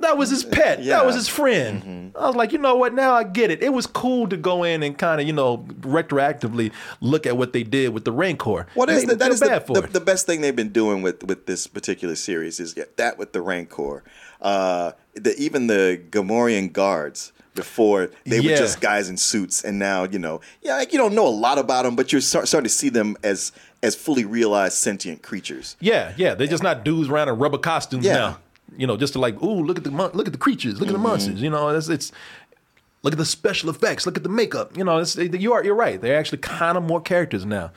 that 0.00 0.18
was 0.18 0.30
his 0.30 0.44
pet. 0.44 0.82
Yeah. 0.82 0.96
That 0.96 1.06
was 1.06 1.14
his 1.14 1.28
friend. 1.28 2.12
I 2.16 2.26
was 2.26 2.36
like, 2.36 2.52
you 2.52 2.58
know 2.58 2.76
what? 2.76 2.94
Now 2.94 3.14
I 3.14 3.24
get 3.24 3.50
it. 3.50 3.62
It 3.62 3.72
was 3.72 3.86
cool 3.86 4.28
to 4.28 4.36
go 4.36 4.62
in 4.62 4.82
and 4.82 4.96
kind 4.96 5.20
of, 5.20 5.26
you 5.26 5.32
know, 5.32 5.58
retroactively 5.80 6.72
look 7.00 7.26
at 7.26 7.36
what 7.36 7.52
they 7.52 7.62
did 7.62 7.92
with 7.92 8.04
the 8.04 8.12
Rancor. 8.12 8.66
What 8.74 8.88
is 8.90 9.04
the, 9.04 9.16
that 9.16 9.38
feel 9.38 9.48
the, 9.48 9.60
for 9.60 9.80
the, 9.80 9.86
the 9.88 10.00
best 10.00 10.26
thing 10.26 10.40
they've 10.40 10.54
been 10.54 10.72
doing 10.72 11.02
with 11.02 11.24
with 11.24 11.46
this 11.46 11.66
particular 11.66 12.14
series 12.14 12.60
is 12.60 12.74
that 12.96 13.18
with 13.18 13.32
the 13.32 13.42
Rancor. 13.42 14.02
Uh, 14.40 14.92
the 15.14 15.34
even 15.36 15.66
the 15.66 16.00
Gamorrean 16.10 16.72
guards 16.72 17.32
before 17.56 18.10
they 18.24 18.38
Yeah. 18.38 18.52
were 18.52 18.56
just 18.56 18.80
guys 18.80 19.08
in 19.08 19.16
suits, 19.16 19.64
and 19.64 19.78
now 19.78 20.04
you 20.04 20.18
know, 20.20 20.40
yeah, 20.62 20.76
like 20.76 20.92
you 20.92 20.98
don't 20.98 21.14
know 21.14 21.26
a 21.26 21.36
lot 21.46 21.58
about 21.58 21.84
them, 21.84 21.96
but 21.96 22.12
you're 22.12 22.20
start, 22.20 22.46
starting 22.46 22.68
to 22.68 22.74
see 22.74 22.88
them 22.88 23.16
as 23.24 23.50
as 23.82 23.94
fully 23.96 24.24
realized 24.24 24.74
sentient 24.78 25.22
creatures. 25.22 25.76
Yeah, 25.80 26.12
yeah. 26.16 26.34
They're 26.34 26.46
just 26.46 26.62
not 26.62 26.84
dudes 26.84 27.08
around 27.08 27.28
in 27.28 27.38
rubber 27.38 27.58
costumes 27.58 28.04
Yeah. 28.06 28.14
now. 28.14 28.38
You 28.76 28.86
know, 28.86 28.96
just 28.96 29.12
to 29.14 29.18
like, 29.18 29.40
ooh, 29.42 29.62
look 29.64 29.78
at 29.78 29.84
the 29.84 29.90
mon- 29.90 30.10
look 30.14 30.26
at 30.26 30.32
the 30.32 30.38
creatures, 30.38 30.74
look 30.80 30.88
at 30.88 30.92
the 30.92 30.98
Mm-hmm. 30.98 31.02
monsters. 31.08 31.42
You 31.42 31.50
know, 31.50 31.68
it's 31.70 31.88
it's 31.88 32.12
look 33.02 33.12
at 33.14 33.18
the 33.18 33.24
special 33.24 33.70
effects, 33.70 34.06
look 34.06 34.16
at 34.16 34.22
the 34.22 34.28
makeup. 34.28 34.76
You 34.76 34.84
know, 34.84 34.98
it's, 34.98 35.16
you 35.16 35.52
are 35.52 35.64
you're 35.64 35.74
right. 35.74 36.00
They're 36.00 36.18
actually 36.18 36.38
kind 36.38 36.76
of 36.76 36.82
more 36.84 37.00
characters 37.00 37.44
now. 37.44 37.70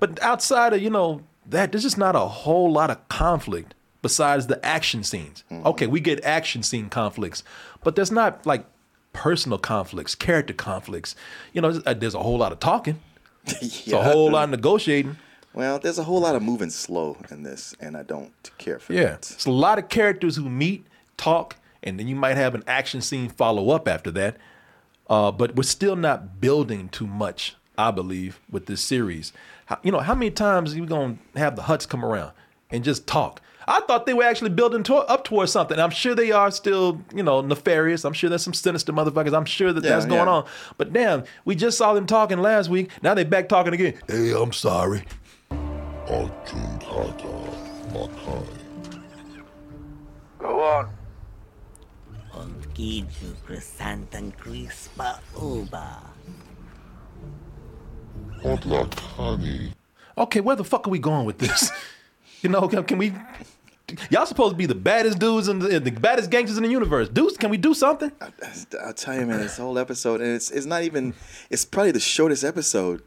But 0.00 0.22
outside 0.22 0.72
of 0.72 0.82
you 0.82 0.90
know 0.90 1.22
that, 1.48 1.72
there's 1.72 1.82
just 1.84 1.98
not 1.98 2.14
a 2.16 2.20
whole 2.20 2.70
lot 2.72 2.90
of 2.90 3.06
conflict 3.08 3.74
besides 4.02 4.48
the 4.48 4.62
action 4.66 5.02
scenes. 5.02 5.44
Mm-hmm. 5.50 5.66
Okay, 5.68 5.86
we 5.86 5.98
get 6.00 6.22
action 6.24 6.62
scene 6.62 6.90
conflicts, 6.90 7.42
but 7.82 7.96
there's 7.96 8.10
not 8.12 8.44
like 8.44 8.66
personal 9.14 9.58
conflicts, 9.58 10.14
character 10.14 10.52
conflicts. 10.52 11.16
You 11.54 11.62
know, 11.62 11.72
there's, 11.72 12.14
a 12.14 12.18
whole 12.22 12.36
lot 12.36 12.52
of 12.52 12.60
talking. 12.60 13.00
It's 13.46 13.88
a 13.92 14.02
whole 14.02 14.30
lot 14.30 14.44
of 14.44 14.50
negotiating. 14.50 15.16
Well, 15.54 15.78
there's 15.78 15.98
a 15.98 16.04
whole 16.04 16.20
lot 16.20 16.34
of 16.34 16.42
moving 16.42 16.70
slow 16.70 17.16
in 17.30 17.42
this, 17.44 17.74
and 17.78 17.96
I 17.96 18.02
don't 18.02 18.32
care 18.58 18.78
for 18.78 18.92
Yeah, 18.92 19.02
that. 19.04 19.30
it's 19.30 19.46
a 19.46 19.50
lot 19.50 19.78
of 19.78 19.88
characters 19.88 20.36
who 20.36 20.48
meet, 20.50 20.84
talk, 21.16 21.56
and 21.82 21.98
then 21.98 22.08
you 22.08 22.16
might 22.16 22.36
have 22.36 22.54
an 22.54 22.64
action 22.66 23.00
scene 23.00 23.28
follow 23.28 23.70
up 23.70 23.86
after 23.86 24.10
that. 24.12 24.36
Uh, 25.08 25.30
but 25.30 25.54
we're 25.54 25.62
still 25.62 25.94
not 25.96 26.40
building 26.40 26.88
too 26.88 27.06
much, 27.06 27.54
I 27.78 27.90
believe, 27.90 28.40
with 28.50 28.66
this 28.66 28.80
series. 28.80 29.32
How, 29.66 29.78
you 29.82 29.92
know, 29.92 30.00
how 30.00 30.14
many 30.14 30.30
times 30.30 30.72
are 30.74 30.76
you 30.78 30.86
gonna 30.86 31.18
have 31.36 31.54
the 31.56 31.62
Hutts 31.62 31.86
come 31.88 32.04
around 32.04 32.32
and 32.70 32.82
just 32.82 33.06
talk? 33.06 33.40
I 33.66 33.80
thought 33.80 34.06
they 34.06 34.14
were 34.14 34.24
actually 34.24 34.50
building 34.50 34.82
to- 34.84 34.94
up 34.96 35.24
towards 35.24 35.52
something. 35.52 35.78
I'm 35.78 35.90
sure 35.90 36.14
they 36.14 36.32
are 36.32 36.50
still, 36.50 37.00
you 37.14 37.22
know, 37.22 37.40
nefarious. 37.40 38.04
I'm 38.04 38.12
sure 38.12 38.28
there's 38.30 38.42
some 38.44 38.54
sinister 38.54 38.92
motherfuckers. 38.92 39.34
I'm 39.36 39.44
sure 39.44 39.72
that 39.72 39.82
Yeah, 39.82 39.90
that's 39.90 40.06
going 40.06 40.26
yeah. 40.26 40.32
on. 40.32 40.46
But 40.76 40.92
damn, 40.92 41.24
we 41.44 41.54
just 41.54 41.78
saw 41.78 41.94
them 41.94 42.06
talking 42.06 42.38
last 42.38 42.68
week. 42.68 42.90
Now 43.02 43.14
they 43.14 43.24
back 43.24 43.48
talking 43.48 43.72
again. 43.72 43.94
Hey, 44.08 44.32
I'm 44.32 44.52
sorry. 44.52 45.04
Arjun 45.50 46.78
Kata 46.80 47.28
Makai. 47.92 48.46
Go 50.38 50.60
on. 50.62 50.90
Orgiju 52.34 53.34
Chrysanthemum 53.46 54.32
Crispa 54.32 55.18
Uba. 55.40 56.00
Otlakani. 58.42 59.72
okay, 60.18 60.40
where 60.40 60.56
the 60.56 60.64
fuck 60.64 60.86
are 60.86 60.90
we 60.90 60.98
going 60.98 61.24
with 61.24 61.38
this? 61.38 61.70
you 62.44 62.50
know, 62.50 62.68
can, 62.68 62.84
can 62.84 62.98
we 62.98 63.12
Y'all 64.10 64.24
supposed 64.24 64.52
to 64.52 64.56
be 64.56 64.64
the 64.66 64.74
baddest 64.74 65.18
dudes 65.18 65.46
and 65.46 65.60
the, 65.60 65.78
the 65.78 65.90
baddest 65.90 66.30
gangsters 66.30 66.56
in 66.56 66.62
the 66.62 66.70
universe. 66.70 67.06
Dudes, 67.08 67.36
can 67.36 67.50
we 67.50 67.58
do 67.58 67.74
something? 67.74 68.10
I'll 68.82 68.94
tell 68.94 69.14
you, 69.14 69.26
man, 69.26 69.40
this 69.40 69.58
whole 69.58 69.78
episode, 69.78 70.22
and 70.22 70.30
it's 70.30 70.50
it's 70.50 70.64
not 70.64 70.82
even. 70.84 71.12
It's 71.50 71.66
probably 71.66 71.92
the 71.92 72.00
shortest 72.00 72.44
episode, 72.44 73.02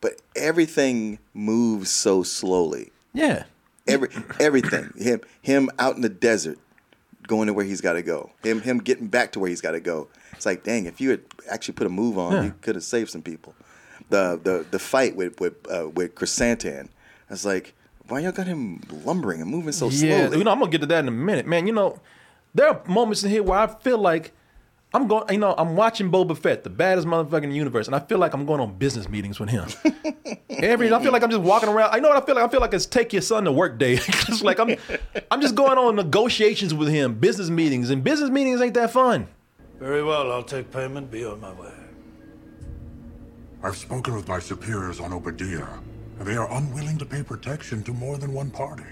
but 0.00 0.22
everything 0.34 1.18
moves 1.34 1.90
so 1.90 2.22
slowly. 2.22 2.92
Yeah. 3.12 3.44
Every 3.86 4.08
everything. 4.40 4.90
Him 4.96 5.20
him 5.42 5.68
out 5.78 5.96
in 5.96 6.00
the 6.02 6.08
desert, 6.08 6.58
going 7.26 7.46
to 7.48 7.52
where 7.52 7.64
he's 7.66 7.82
got 7.82 7.92
to 7.92 8.02
go. 8.02 8.30
Him 8.42 8.62
him 8.62 8.78
getting 8.78 9.08
back 9.08 9.32
to 9.32 9.38
where 9.38 9.50
he's 9.50 9.60
got 9.60 9.72
to 9.72 9.80
go. 9.80 10.08
It's 10.32 10.46
like, 10.46 10.64
dang, 10.64 10.86
if 10.86 10.98
you 11.00 11.10
had 11.10 11.20
actually 11.50 11.74
put 11.74 11.86
a 11.86 11.90
move 11.90 12.16
on, 12.18 12.32
Yeah. 12.32 12.42
you 12.44 12.54
could 12.62 12.74
have 12.74 12.84
saved 12.84 13.10
some 13.10 13.22
people. 13.22 13.54
The 14.08 14.40
the 14.42 14.64
the 14.70 14.78
fight 14.78 15.14
with 15.14 15.38
with 15.40 15.54
uh, 15.70 15.90
with 15.90 16.14
Krrsantan. 16.14 16.86
I 17.28 17.32
was 17.32 17.44
like, 17.44 17.74
why 18.12 18.20
y'all 18.20 18.32
got 18.32 18.46
him 18.46 18.80
lumbering 19.04 19.40
and 19.40 19.50
moving 19.50 19.72
so 19.72 19.88
Yeah, 19.88 20.26
slowly? 20.26 20.38
you 20.38 20.44
know, 20.44 20.52
I'm 20.52 20.58
gonna 20.58 20.70
get 20.70 20.82
to 20.82 20.86
that 20.88 20.98
in 21.00 21.08
a 21.08 21.10
minute, 21.10 21.46
man. 21.46 21.66
You 21.66 21.72
know, 21.72 21.98
there 22.54 22.68
are 22.68 22.82
moments 22.86 23.24
in 23.24 23.30
here 23.30 23.42
where 23.42 23.58
I 23.58 23.66
feel 23.66 23.98
like 23.98 24.32
I'm 24.94 25.08
going. 25.08 25.24
You 25.32 25.38
know, 25.38 25.54
I'm 25.56 25.74
watching 25.76 26.10
Boba 26.12 26.36
Fett, 26.36 26.62
the 26.64 26.70
baddest 26.70 27.06
motherfucker 27.06 27.44
in 27.44 27.50
the 27.50 27.56
universe, 27.56 27.86
and 27.86 27.96
I 27.96 28.00
feel 28.00 28.18
like 28.18 28.34
I'm 28.34 28.44
going 28.44 28.60
on 28.60 28.76
business 28.76 29.08
meetings 29.08 29.40
with 29.40 29.48
him. 29.48 29.66
Every, 30.50 30.92
I 30.92 31.02
feel 31.02 31.10
like 31.12 31.22
I'm 31.22 31.30
just 31.30 31.42
walking 31.42 31.70
around. 31.70 31.94
I 31.94 31.98
know 31.98 32.08
what 32.10 32.22
I 32.22 32.26
feel 32.26 32.34
like. 32.34 32.44
I 32.44 32.48
feel 32.48 32.60
like 32.60 32.74
it's 32.74 32.84
take 32.84 33.14
your 33.14 33.22
son 33.22 33.44
to 33.44 33.52
work 33.52 33.78
day. 33.78 33.94
it's 34.06 34.42
like 34.42 34.60
I'm, 34.60 34.76
I'm 35.30 35.40
just 35.40 35.54
going 35.54 35.78
on 35.78 35.96
negotiations 35.96 36.74
with 36.74 36.88
him, 36.88 37.14
business 37.14 37.48
meetings, 37.48 37.88
and 37.88 38.04
business 38.04 38.28
meetings 38.28 38.60
ain't 38.60 38.74
that 38.74 38.90
fun. 38.90 39.26
Very 39.80 40.04
well, 40.04 40.30
I'll 40.30 40.42
take 40.44 40.70
payment. 40.70 41.10
Be 41.10 41.24
on 41.24 41.40
my 41.40 41.52
way. 41.54 41.72
I've 43.62 43.76
spoken 43.76 44.14
with 44.14 44.28
my 44.28 44.38
superiors 44.38 45.00
on 45.00 45.12
Oba 45.14 45.32
Diah, 45.32 45.66
and 45.78 45.82
they 46.24 46.36
are 46.36 46.50
unwilling 46.52 46.98
to 46.98 47.04
pay 47.06 47.22
protection 47.22 47.82
to 47.84 47.92
more 47.92 48.18
than 48.18 48.32
one 48.32 48.50
party. 48.50 48.84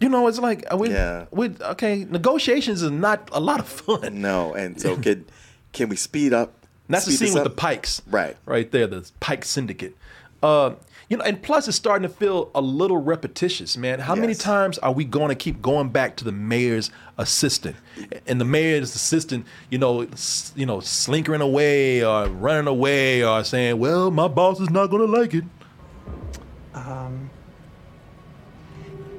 You 0.00 0.08
know, 0.08 0.26
it's 0.26 0.38
like 0.38 0.64
with, 0.72 0.90
Yeah. 0.92 1.26
with 1.30 1.60
okay, 1.62 2.04
negotiations 2.10 2.82
is 2.82 2.90
not 2.90 3.28
a 3.32 3.40
lot 3.40 3.60
of 3.60 3.68
fun. 3.68 4.20
no, 4.20 4.54
and 4.54 4.80
so 4.80 4.96
can 5.04 5.24
can 5.72 5.88
we 5.88 5.96
speed 5.96 6.32
up? 6.32 6.52
And 6.88 6.94
that's 6.94 7.06
the 7.06 7.12
speed 7.12 7.26
scene 7.28 7.34
with 7.34 7.44
the 7.44 7.50
Pikes. 7.50 8.02
Right. 8.06 8.36
Right 8.44 8.70
there, 8.70 8.86
the 8.86 9.08
Pike 9.20 9.44
Syndicate. 9.44 9.96
Uh, 10.42 10.74
you 11.08 11.16
know, 11.16 11.24
and 11.24 11.40
plus 11.42 11.68
it's 11.68 11.76
starting 11.76 12.06
to 12.08 12.14
feel 12.14 12.50
a 12.54 12.60
little 12.60 12.96
repetitious, 12.98 13.76
man. 13.76 14.00
How 14.00 14.14
many 14.14 14.34
times 14.34 14.78
are 14.78 14.92
we 14.92 15.04
going 15.04 15.28
to 15.28 15.34
keep 15.34 15.60
going 15.62 15.88
back 15.90 16.16
to 16.16 16.24
the 16.24 16.32
mayor's 16.32 16.90
assistant? 17.18 17.76
And 18.26 18.40
the 18.40 18.44
mayor's 18.44 18.94
assistant, 18.94 19.46
you 19.70 19.78
know, 19.78 20.02
s- 20.02 20.52
you 20.56 20.66
know, 20.66 20.80
slinkering 20.80 21.40
away 21.40 22.04
or 22.04 22.26
running 22.28 22.66
away 22.66 23.22
or 23.24 23.44
saying, 23.44 23.78
"Well, 23.78 24.10
my 24.10 24.28
boss 24.28 24.60
is 24.60 24.70
not 24.70 24.88
going 24.88 25.06
to 25.06 25.12
like 25.20 25.34
it." 25.34 25.44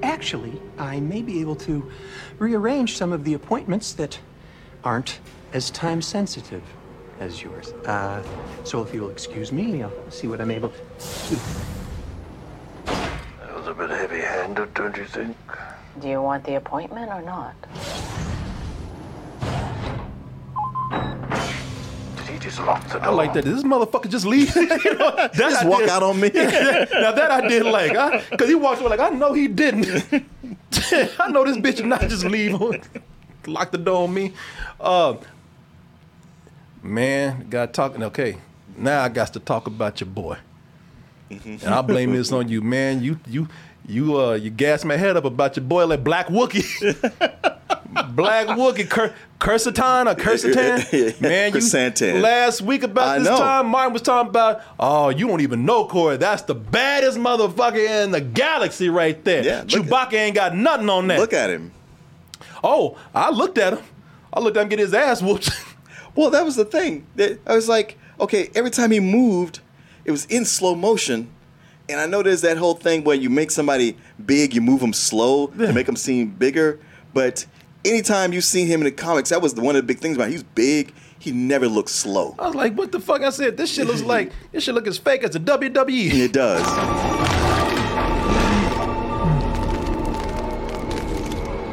Actually, 0.03 0.61
I 0.77 0.99
may 0.99 1.21
be 1.21 1.41
able 1.41 1.55
to 1.57 1.91
rearrange 2.39 2.95
some 2.95 3.11
of 3.11 3.23
the 3.23 3.33
appointments 3.33 3.93
that 3.93 4.19
aren't 4.83 5.19
as 5.53 5.69
time 5.69 6.01
sensitive 6.01 6.63
as 7.19 7.41
yours. 7.41 7.73
Uh, 7.85 8.21
so 8.63 8.81
if 8.81 8.93
you'll 8.93 9.09
excuse 9.09 9.51
me, 9.51 9.83
I'll 9.83 10.11
see 10.11 10.27
what 10.27 10.41
I'm 10.41 10.51
able 10.51 10.69
to 10.69 10.75
do. 11.29 11.37
That 12.85 13.55
was 13.55 13.67
a 13.67 13.73
bit 13.73 13.89
heavy-handed, 13.89 14.73
don't 14.73 14.95
you 14.97 15.05
think? 15.05 15.37
Do 16.01 16.07
you 16.07 16.21
want 16.21 16.43
the 16.43 16.55
appointment 16.55 17.11
or 17.11 17.21
not? 17.21 17.55
Just 22.45 22.59
lock 22.59 22.83
the 22.87 22.99
door? 22.99 23.01
I 23.03 23.09
like 23.09 23.33
that. 23.33 23.43
Did 23.43 23.55
this 23.55 23.63
motherfucker 23.63 24.07
just 24.09 24.25
leave? 24.25 24.55
You 24.55 24.93
know, 24.97 25.15
that 25.15 25.33
Just 25.33 25.63
I 25.63 25.67
walk 25.67 25.79
did- 25.79 25.89
out 25.89 26.03
on 26.03 26.19
me. 26.19 26.29
now 26.33 27.11
that 27.11 27.29
I 27.31 27.47
did 27.47 27.63
like, 27.65 27.91
because 28.29 28.47
he 28.47 28.55
walked 28.55 28.81
away 28.81 28.91
like 28.91 28.99
I 28.99 29.09
know 29.09 29.33
he 29.33 29.47
didn't. 29.47 29.87
I 31.19 31.29
know 31.31 31.43
this 31.43 31.57
bitch 31.57 31.77
did 31.77 31.87
not 31.87 32.01
just 32.01 32.23
leave, 32.23 32.53
lock 33.47 33.71
the 33.71 33.77
door 33.79 34.03
on 34.03 34.13
me. 34.13 34.33
Uh, 34.79 35.15
man, 36.83 37.47
got 37.49 37.73
talking. 37.73 38.03
Okay, 38.03 38.37
now 38.77 39.03
I 39.03 39.09
got 39.09 39.33
to 39.33 39.39
talk 39.39 39.65
about 39.67 39.99
your 39.99 40.09
boy, 40.09 40.37
and 41.29 41.63
I 41.63 41.81
blame 41.81 42.11
this 42.13 42.31
on 42.31 42.47
you, 42.49 42.61
man. 42.61 43.01
You 43.01 43.19
you 43.27 43.47
you 43.87 44.19
uh 44.19 44.33
you 44.33 44.49
gassed 44.51 44.85
my 44.85 44.97
head 44.97 45.17
up 45.17 45.25
about 45.25 45.55
your 45.57 45.65
boy 45.65 45.85
like 45.87 46.03
Black 46.03 46.27
Wookiee. 46.27 47.44
Black 48.09 48.47
Wookiee, 48.47 48.89
Cur- 48.89 49.13
Cursitan 49.39 50.05
or 50.05 51.21
man. 51.21 51.51
You, 51.53 51.59
Krrsantan. 51.59 52.21
last 52.21 52.61
week 52.61 52.83
about 52.83 53.07
I 53.07 53.19
this 53.19 53.27
know. 53.27 53.37
time, 53.37 53.67
Martin 53.67 53.93
was 53.93 54.01
talking 54.01 54.29
about, 54.29 54.61
oh, 54.79 55.09
you 55.09 55.27
don't 55.27 55.41
even 55.41 55.65
know, 55.65 55.85
Corey. 55.85 56.17
That's 56.17 56.41
the 56.43 56.55
baddest 56.55 57.17
motherfucker 57.17 58.03
in 58.03 58.11
the 58.11 58.21
galaxy 58.21 58.89
right 58.89 59.21
there. 59.23 59.43
Yeah, 59.43 59.59
look- 59.59 59.69
Chewbacca 59.69 60.13
ain't 60.13 60.35
got 60.35 60.55
nothing 60.55 60.89
on 60.89 61.07
that. 61.07 61.19
Look 61.19 61.33
at 61.33 61.49
him. 61.49 61.71
oh, 62.63 62.97
I 63.13 63.29
looked 63.31 63.57
at 63.57 63.73
him. 63.73 63.83
I 64.33 64.39
looked 64.39 64.57
at 64.57 64.63
him 64.63 64.69
get 64.69 64.79
his 64.79 64.93
ass 64.93 65.21
whooped. 65.21 65.49
Well, 66.15 66.29
that 66.29 66.45
was 66.45 66.55
the 66.55 66.63
thing. 66.63 67.05
That 67.17 67.39
I 67.45 67.55
was 67.55 67.67
like, 67.67 67.97
okay, 68.21 68.49
every 68.55 68.71
time 68.71 68.91
he 68.91 69.01
moved, 69.01 69.59
it 70.05 70.11
was 70.11 70.23
in 70.27 70.45
slow 70.45 70.73
motion. 70.73 71.29
And 71.89 71.99
I 71.99 72.05
know 72.05 72.23
there's 72.23 72.39
that 72.39 72.55
whole 72.57 72.75
thing 72.75 73.03
where 73.03 73.17
you 73.17 73.29
make 73.29 73.51
somebody 73.51 73.97
big, 74.25 74.53
you 74.55 74.61
move 74.61 74.79
them 74.79 74.93
slow 74.93 75.47
to 75.47 75.73
make 75.73 75.85
them 75.87 75.97
seem 75.97 76.29
bigger. 76.29 76.79
But 77.13 77.45
anytime 77.85 78.33
you 78.33 78.41
see 78.41 78.65
him 78.65 78.81
in 78.81 78.85
the 78.85 78.91
comics, 78.91 79.29
that 79.29 79.41
was 79.41 79.55
one 79.55 79.75
of 79.75 79.83
the 79.83 79.87
big 79.87 79.99
things 79.99 80.17
about. 80.17 80.25
Him. 80.25 80.33
He's 80.33 80.43
big. 80.43 80.93
He 81.19 81.31
never 81.31 81.67
looks 81.67 81.91
slow. 81.91 82.35
I 82.37 82.47
was 82.47 82.55
like, 82.55 82.75
what 82.75 82.91
the 82.91 82.99
fuck? 82.99 83.21
I 83.21 83.29
said, 83.29 83.57
this 83.57 83.71
shit 83.71 83.87
looks 83.87 84.01
like, 84.01 84.31
this 84.51 84.63
shit 84.63 84.75
look 84.75 84.87
as 84.87 84.97
fake 84.97 85.23
as 85.23 85.31
the 85.31 85.39
WWE. 85.39 86.11
And 86.11 86.21
it 86.21 86.33
does. 86.33 86.65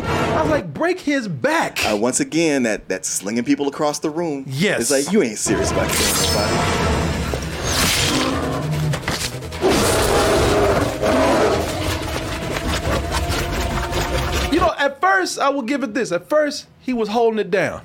I 0.04 0.40
was 0.42 0.50
like, 0.50 0.72
break 0.72 1.00
his 1.00 1.28
back. 1.28 1.84
Uh, 1.84 1.96
once 1.96 2.20
again, 2.20 2.62
that 2.64 2.88
that 2.88 3.04
slinging 3.04 3.44
people 3.44 3.68
across 3.68 3.98
the 3.98 4.10
room. 4.10 4.44
Yes. 4.46 4.80
It's 4.80 4.90
like 4.90 5.12
you 5.12 5.22
ain't 5.22 5.38
serious 5.38 5.70
about 5.70 5.90
killing 5.90 6.14
nobody. 6.14 6.81
At 14.82 15.00
first, 15.00 15.38
I 15.38 15.48
will 15.48 15.62
give 15.62 15.82
it 15.84 15.94
this. 15.94 16.10
At 16.12 16.28
first, 16.28 16.66
he 16.80 16.92
was 16.92 17.08
holding 17.08 17.38
it 17.38 17.50
down. 17.50 17.82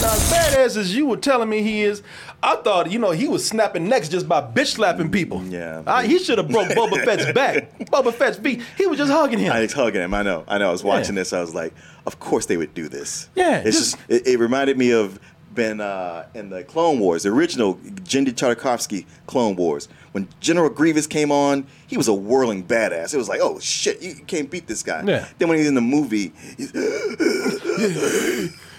Now, 0.00 0.14
as 0.14 0.32
badass 0.32 0.76
as 0.78 0.96
you 0.96 1.04
were 1.06 1.18
telling 1.18 1.50
me 1.50 1.62
he 1.62 1.82
is, 1.82 2.02
I 2.42 2.56
thought, 2.56 2.90
you 2.90 2.98
know, 2.98 3.10
he 3.10 3.28
was 3.28 3.46
snapping 3.46 3.86
necks 3.86 4.08
just 4.08 4.26
by 4.26 4.40
bitch 4.40 4.68
slapping 4.68 5.10
people. 5.10 5.42
Yeah. 5.44 5.82
Uh, 5.86 6.00
he 6.02 6.18
should 6.18 6.38
have 6.38 6.48
broke 6.48 6.68
Boba 6.68 7.04
Fett's 7.04 7.30
back. 7.32 7.78
Boba 7.90 8.12
Fett's 8.14 8.38
feet. 8.38 8.62
He 8.78 8.86
was 8.86 8.96
just 8.96 9.12
hugging 9.12 9.38
him. 9.38 9.52
I 9.52 9.60
was 9.60 9.74
hugging 9.74 10.00
him. 10.00 10.14
I 10.14 10.22
know. 10.22 10.44
I 10.48 10.56
know. 10.56 10.68
I 10.68 10.72
was 10.72 10.82
watching 10.82 11.16
this. 11.16 11.34
I 11.34 11.40
was 11.42 11.54
like, 11.54 11.74
of 12.06 12.18
course 12.18 12.46
they 12.46 12.56
would 12.56 12.72
do 12.72 12.88
this. 12.88 13.28
Yeah, 13.34 13.58
It's 13.64 13.76
just- 13.76 13.96
just. 13.96 14.10
It, 14.10 14.26
it 14.26 14.38
reminded 14.38 14.78
me 14.78 14.90
of 14.92 15.20
Ben 15.52 15.80
uh, 15.80 16.26
in 16.34 16.50
the 16.50 16.62
Clone 16.62 17.00
Wars, 17.00 17.24
the 17.24 17.30
original 17.30 17.74
Genndy 17.76 18.32
Tartakovsky 18.32 19.06
Clone 19.26 19.56
Wars. 19.56 19.88
When 20.12 20.28
General 20.40 20.70
Grievous 20.70 21.06
came 21.06 21.32
on, 21.32 21.66
he 21.86 21.96
was 21.96 22.08
a 22.08 22.14
whirling 22.14 22.64
badass. 22.64 23.14
It 23.14 23.16
was 23.16 23.28
like, 23.28 23.40
oh 23.42 23.58
shit, 23.58 24.00
you 24.00 24.14
can't 24.26 24.50
beat 24.50 24.66
this 24.66 24.82
guy. 24.82 25.02
Yeah. 25.04 25.26
Then 25.38 25.48
when 25.48 25.58
he's 25.58 25.68
in 25.68 25.74
the 25.74 25.80
movie, 25.80 26.32
he's. 26.56 26.72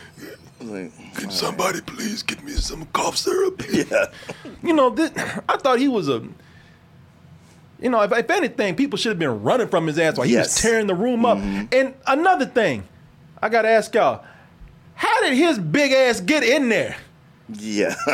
Like, 0.63 1.15
Can 1.15 1.31
somebody 1.31 1.81
please 1.81 2.21
get 2.21 2.43
me 2.43 2.51
some 2.51 2.85
cough 2.93 3.17
syrup? 3.17 3.63
yeah. 3.71 4.05
you 4.63 4.73
know, 4.73 4.89
this, 4.89 5.11
I 5.49 5.57
thought 5.57 5.79
he 5.79 5.87
was 5.87 6.07
a. 6.07 6.23
You 7.79 7.89
know, 7.89 8.01
if, 8.01 8.11
if 8.11 8.29
anything, 8.29 8.75
people 8.75 8.97
should 8.97 9.09
have 9.09 9.19
been 9.19 9.41
running 9.41 9.67
from 9.67 9.87
his 9.87 9.97
ass 9.97 10.17
while 10.17 10.27
he 10.27 10.35
was 10.35 10.53
tearing 10.55 10.85
the 10.85 10.93
room 10.93 11.25
up. 11.25 11.39
And 11.39 11.95
another 12.05 12.45
thing, 12.45 12.87
I 13.41 13.49
gotta 13.49 13.69
ask 13.69 13.93
y'all, 13.95 14.23
how 14.95 15.21
did 15.23 15.33
his 15.37 15.57
big 15.59 15.91
ass 15.91 16.19
get 16.21 16.43
in 16.43 16.69
there? 16.69 16.95
Yeah. 17.53 17.95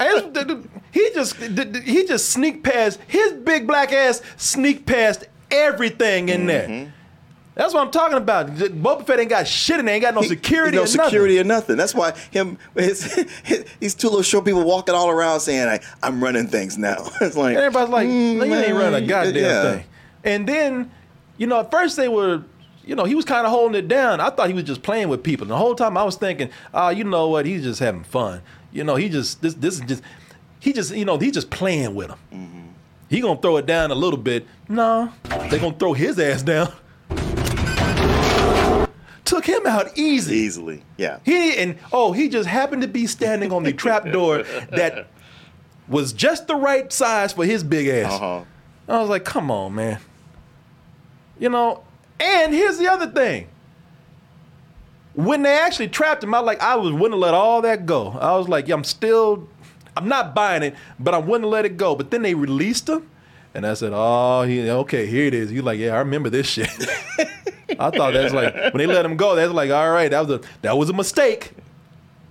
His- 0.00 0.22
the- 0.32 0.44
the- 0.44 0.68
he 0.92 1.10
just 1.12 1.36
he 1.36 2.06
just 2.06 2.30
sneaked 2.30 2.62
past 2.62 3.00
his 3.08 3.32
big 3.32 3.66
black 3.66 3.92
ass 3.92 4.22
sneaked 4.36 4.86
past 4.86 5.24
everything 5.50 6.28
in 6.28 6.46
there. 6.46 6.92
That's 7.56 7.72
what 7.74 7.84
I'm 7.84 7.90
talking 7.92 8.16
about. 8.16 8.48
Boba 8.48 9.06
Fett 9.06 9.20
ain't 9.20 9.28
got 9.30 9.46
shit 9.46 9.78
in 9.78 9.86
there. 9.86 9.94
Ain't 9.94 10.02
got 10.02 10.14
no 10.14 10.22
He- 10.22 10.28
security. 10.28 10.76
no 10.76 10.82
or 10.82 10.86
nothing. 10.86 11.04
security 11.04 11.38
or 11.38 11.44
nothing. 11.44 11.76
That's 11.76 11.94
why 11.94 12.12
him, 12.32 12.58
his, 12.74 13.12
his, 13.44 13.64
these 13.80 13.94
two 13.94 14.08
little 14.08 14.22
short 14.22 14.44
people 14.44 14.64
walking 14.64 14.94
all 14.94 15.08
around 15.10 15.40
saying, 15.40 15.66
like, 15.66 15.82
"I'm 16.02 16.22
running 16.22 16.46
things 16.48 16.78
now." 16.78 16.96
it's 17.20 17.36
like 17.36 17.56
And 17.56 17.64
everybody's 17.64 17.90
like, 17.92 18.08
mm, 18.08 18.36
"No, 18.38 18.44
you 18.44 18.54
ain't 18.54 18.74
running 18.74 19.04
a 19.04 19.06
goddamn 19.06 19.36
yeah. 19.36 19.62
thing. 19.72 19.84
And 20.24 20.48
then, 20.48 20.90
you 21.36 21.46
know, 21.46 21.60
at 21.60 21.70
first 21.70 21.96
they 21.96 22.08
were, 22.08 22.42
you 22.86 22.94
know, 22.94 23.04
he 23.04 23.14
was 23.14 23.24
kind 23.24 23.46
of 23.46 23.52
holding 23.52 23.76
it 23.76 23.88
down. 23.88 24.20
I 24.20 24.30
thought 24.30 24.48
he 24.48 24.54
was 24.54 24.64
just 24.64 24.82
playing 24.82 25.08
with 25.08 25.22
people. 25.22 25.44
And 25.44 25.50
the 25.50 25.56
whole 25.56 25.74
time 25.74 25.96
I 25.96 26.04
was 26.04 26.16
thinking, 26.16 26.50
ah, 26.72 26.90
you 26.90 27.04
know 27.04 27.28
what? 27.28 27.46
He's 27.46 27.62
just 27.62 27.80
having 27.80 28.04
fun. 28.04 28.42
You 28.72 28.84
know, 28.84 28.96
he 28.96 29.08
just 29.08 29.40
this 29.40 29.54
this 29.54 29.74
is 29.74 29.80
just 29.82 30.02
he 30.60 30.72
just 30.72 30.94
you 30.94 31.04
know 31.04 31.18
he's 31.18 31.32
just 31.32 31.50
playing 31.50 31.94
with 31.94 32.10
him. 32.10 32.18
Mm-hmm. 32.32 32.60
He 33.08 33.20
gonna 33.20 33.40
throw 33.40 33.56
it 33.56 33.66
down 33.66 33.90
a 33.90 33.94
little 33.94 34.18
bit. 34.18 34.46
No, 34.68 35.12
they 35.50 35.58
gonna 35.58 35.76
throw 35.78 35.92
his 35.92 36.18
ass 36.18 36.42
down. 36.42 36.72
took 39.24 39.46
him 39.46 39.66
out 39.66 39.96
easy. 39.96 40.36
Easily. 40.36 40.82
Yeah. 40.96 41.20
He 41.24 41.56
and 41.56 41.78
oh, 41.92 42.12
he 42.12 42.28
just 42.28 42.48
happened 42.48 42.82
to 42.82 42.88
be 42.88 43.06
standing 43.06 43.52
on 43.52 43.62
the 43.62 43.72
trap 43.72 44.10
door 44.10 44.42
that 44.70 45.06
was 45.88 46.12
just 46.12 46.46
the 46.46 46.56
right 46.56 46.92
size 46.92 47.32
for 47.32 47.44
his 47.44 47.62
big 47.62 47.88
ass. 47.88 48.12
Uh-huh. 48.12 48.44
I 48.88 49.00
was 49.00 49.08
like, 49.08 49.24
come 49.24 49.50
on, 49.50 49.74
man. 49.74 49.98
You 51.38 51.48
know, 51.48 51.84
and 52.20 52.52
here's 52.52 52.78
the 52.78 52.88
other 52.88 53.06
thing. 53.06 53.48
When 55.14 55.42
they 55.42 55.56
actually 55.56 55.88
trapped 55.88 56.24
him, 56.24 56.34
I 56.34 56.40
like 56.40 56.60
I 56.60 56.74
was 56.76 56.92
willing 56.92 57.12
to 57.12 57.16
let 57.16 57.34
all 57.34 57.62
that 57.62 57.86
go. 57.86 58.10
I 58.20 58.36
was 58.36 58.48
like, 58.48 58.66
yeah, 58.66 58.74
I'm 58.74 58.84
still 58.84 59.48
I'm 59.96 60.08
not 60.08 60.34
buying 60.34 60.62
it, 60.62 60.74
but 60.98 61.14
I'm 61.14 61.26
willing 61.26 61.42
to 61.42 61.48
let 61.48 61.64
it 61.64 61.76
go. 61.76 61.94
But 61.94 62.10
then 62.10 62.22
they 62.22 62.34
released 62.34 62.88
him, 62.88 63.08
and 63.54 63.66
I 63.66 63.74
said, 63.74 63.92
oh, 63.94 64.42
he 64.42 64.68
okay, 64.68 65.06
here 65.06 65.26
it 65.26 65.34
is. 65.34 65.50
He's 65.50 65.62
like, 65.62 65.78
yeah, 65.78 65.94
I 65.94 65.98
remember 65.98 66.30
this 66.30 66.46
shit. 66.46 66.68
I 67.78 67.90
thought 67.90 68.12
that's 68.12 68.34
like 68.34 68.54
when 68.54 68.78
they 68.78 68.86
let 68.86 69.04
him 69.04 69.16
go, 69.16 69.34
that's 69.34 69.52
like, 69.52 69.70
all 69.70 69.90
right, 69.90 70.10
that 70.10 70.26
was 70.26 70.40
a 70.40 70.48
that 70.62 70.76
was 70.76 70.90
a 70.90 70.92
mistake. 70.92 71.52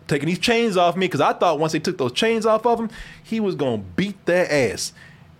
Taking 0.08 0.28
these 0.28 0.40
chains 0.40 0.76
off 0.76 0.98
me 0.98 1.08
because 1.08 1.22
I 1.22 1.34
thought 1.34 1.60
once 1.60 1.72
they 1.72 1.80
took 1.80 1.98
those 1.98 2.12
chains 2.12 2.46
off 2.46 2.66
of 2.66 2.80
him, 2.80 2.90
he 3.24 3.40
was 3.40 3.56
gonna 3.56 3.78
beat 3.78 4.26
their 4.26 4.52
ass. 4.52 4.92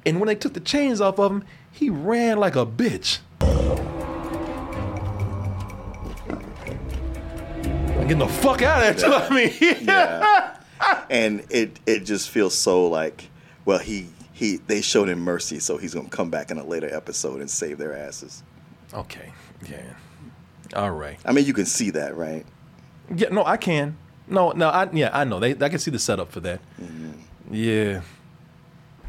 And 0.06 0.20
when 0.20 0.28
they 0.28 0.36
took 0.36 0.54
the 0.54 0.60
chains 0.60 1.02
off 1.02 1.20
of 1.20 1.32
him, 1.32 1.44
he 1.72 1.90
ran 1.90 2.38
like 2.38 2.56
a 2.56 2.66
bitch. 2.66 3.20
I'm 8.04 8.10
getting 8.10 8.28
the 8.28 8.34
fuck 8.34 8.62
out 8.62 8.86
of 8.86 8.98
there. 9.00 9.10
too. 9.10 9.16
I 9.16 9.34
mean, 9.34 9.78
Yeah. 9.82 10.58
and 11.10 11.46
it 11.50 11.80
it 11.86 12.04
just 12.04 12.30
feels 12.30 12.54
so 12.54 12.88
like 12.88 13.30
well 13.64 13.80
he 13.80 14.10
he 14.34 14.58
they 14.58 14.82
showed 14.82 15.08
him 15.08 15.20
mercy 15.22 15.60
so 15.60 15.78
he's 15.78 15.94
gonna 15.94 16.10
come 16.10 16.30
back 16.30 16.52
in 16.52 16.58
a 16.58 16.66
later 16.66 16.94
episode 16.94 17.40
and 17.40 17.50
save 17.50 17.78
their 17.78 17.96
asses. 17.98 18.44
Okay. 18.94 19.32
Yeah. 19.70 19.94
All 20.76 20.92
right. 20.92 21.18
I 21.24 21.32
mean 21.32 21.46
you 21.46 21.54
can 21.54 21.66
see 21.66 21.92
that 21.92 22.18
right. 22.18 22.46
Yeah. 23.16 23.30
No, 23.30 23.46
I 23.46 23.56
can. 23.56 23.96
No. 24.28 24.52
No. 24.52 24.68
I 24.68 24.90
yeah. 24.92 25.10
I 25.14 25.24
know. 25.24 25.40
They. 25.40 25.52
I 25.52 25.70
can 25.70 25.80
see 25.80 25.92
the 25.92 25.98
setup 26.00 26.30
for 26.30 26.42
that. 26.42 26.60
Yeah. 27.50 28.02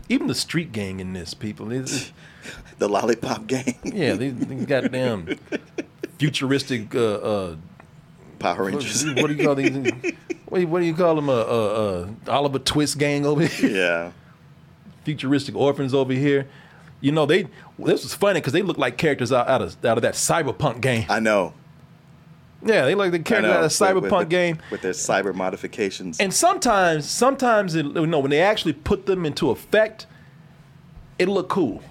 Even 0.09 0.29
the 0.29 0.37
street 0.37 0.71
gang 0.71 1.01
in 1.01 1.15
this, 1.15 1.35
people. 1.35 1.73
It's, 1.73 2.13
The 2.79 2.89
lollipop 2.89 3.47
gang, 3.47 3.77
yeah. 3.85 4.15
These, 4.15 4.35
these 4.37 4.67
goddamn 4.67 5.39
futuristic. 6.19 6.95
Uh, 6.95 7.15
uh, 7.15 7.57
Power 8.45 8.65
what, 8.65 8.73
Rangers. 8.75 9.05
what 9.07 9.27
do 9.29 9.35
you 9.35 9.45
call 9.45 9.55
these? 9.55 9.71
What, 10.47 10.59
do 10.59 10.61
you- 10.61 10.69
what 10.69 10.81
do 10.81 10.85
you 10.87 10.95
call 10.95 11.17
them? 11.17 11.29
Uh, 11.29 11.33
uh, 11.33 12.07
uh, 12.29 12.31
Oliver 12.31 12.59
Twist 12.61 12.99
gang 12.99 13.25
over 13.27 13.45
here. 13.47 13.71
yeah. 13.71 14.13
Futuristic 15.05 15.55
orphans 15.57 15.93
over 15.95 16.13
here. 16.13 16.47
You 17.01 17.13
know 17.13 17.27
they. 17.27 17.45
This 17.79 18.03
was 18.05 18.15
funny 18.15 18.41
because 18.41 18.53
they 18.53 18.63
look 18.63 18.79
like 18.79 18.97
characters 18.97 19.33
out, 19.33 19.49
out 19.49 19.63
of 19.63 19.85
out 19.85 19.99
of 19.99 20.03
that 20.03 20.15
cyberpunk 20.15 20.81
game. 20.81 21.07
I 21.09 21.19
know. 21.21 21.55
Yeah, 22.65 22.85
they 22.87 22.95
look 22.95 23.11
like 23.11 23.13
the 23.13 23.19
I 23.19 23.41
characters 23.41 23.81
out 23.81 23.91
of 23.91 23.95
With- 23.97 24.05
with- 24.05 24.13
cyberpunk 24.13 24.19
with- 24.21 24.29
game. 24.31 24.59
with 24.71 24.83
their 24.83 24.93
cyber 24.93 25.35
modifications. 25.35 26.21
And 26.21 26.33
sometimes, 26.33 27.09
sometimes 27.09 27.75
it, 27.75 27.85
you 27.87 28.07
know, 28.07 28.21
when 28.21 28.31
they 28.31 28.41
actually 28.41 28.73
put 28.75 29.07
them 29.07 29.27
into 29.27 29.51
effect, 29.51 30.07
it 31.19 31.29
look 31.29 31.49
cool. 31.49 31.83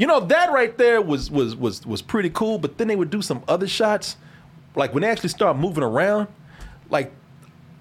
You 0.00 0.06
know 0.06 0.18
that 0.18 0.50
right 0.50 0.78
there 0.78 1.02
was 1.02 1.30
was 1.30 1.54
was 1.54 1.84
was 1.84 2.00
pretty 2.00 2.30
cool. 2.30 2.58
But 2.58 2.78
then 2.78 2.88
they 2.88 2.96
would 2.96 3.10
do 3.10 3.20
some 3.20 3.42
other 3.46 3.68
shots, 3.68 4.16
like 4.74 4.94
when 4.94 5.02
they 5.02 5.10
actually 5.10 5.28
start 5.28 5.58
moving 5.58 5.84
around, 5.84 6.28
like 6.88 7.12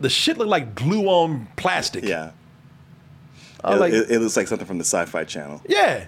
the 0.01 0.09
shit 0.09 0.37
looked 0.37 0.49
like 0.49 0.75
glue 0.75 1.05
on 1.05 1.47
plastic. 1.55 2.03
yeah. 2.03 2.31
I 3.63 3.75
It, 3.75 3.79
like, 3.79 3.93
it, 3.93 4.11
it 4.11 4.19
looks 4.19 4.35
like 4.35 4.49
something 4.49 4.67
from 4.67 4.79
the 4.79 4.83
Sci-Fi 4.83 5.23
Channel. 5.23 5.61
yeah, 5.65 6.07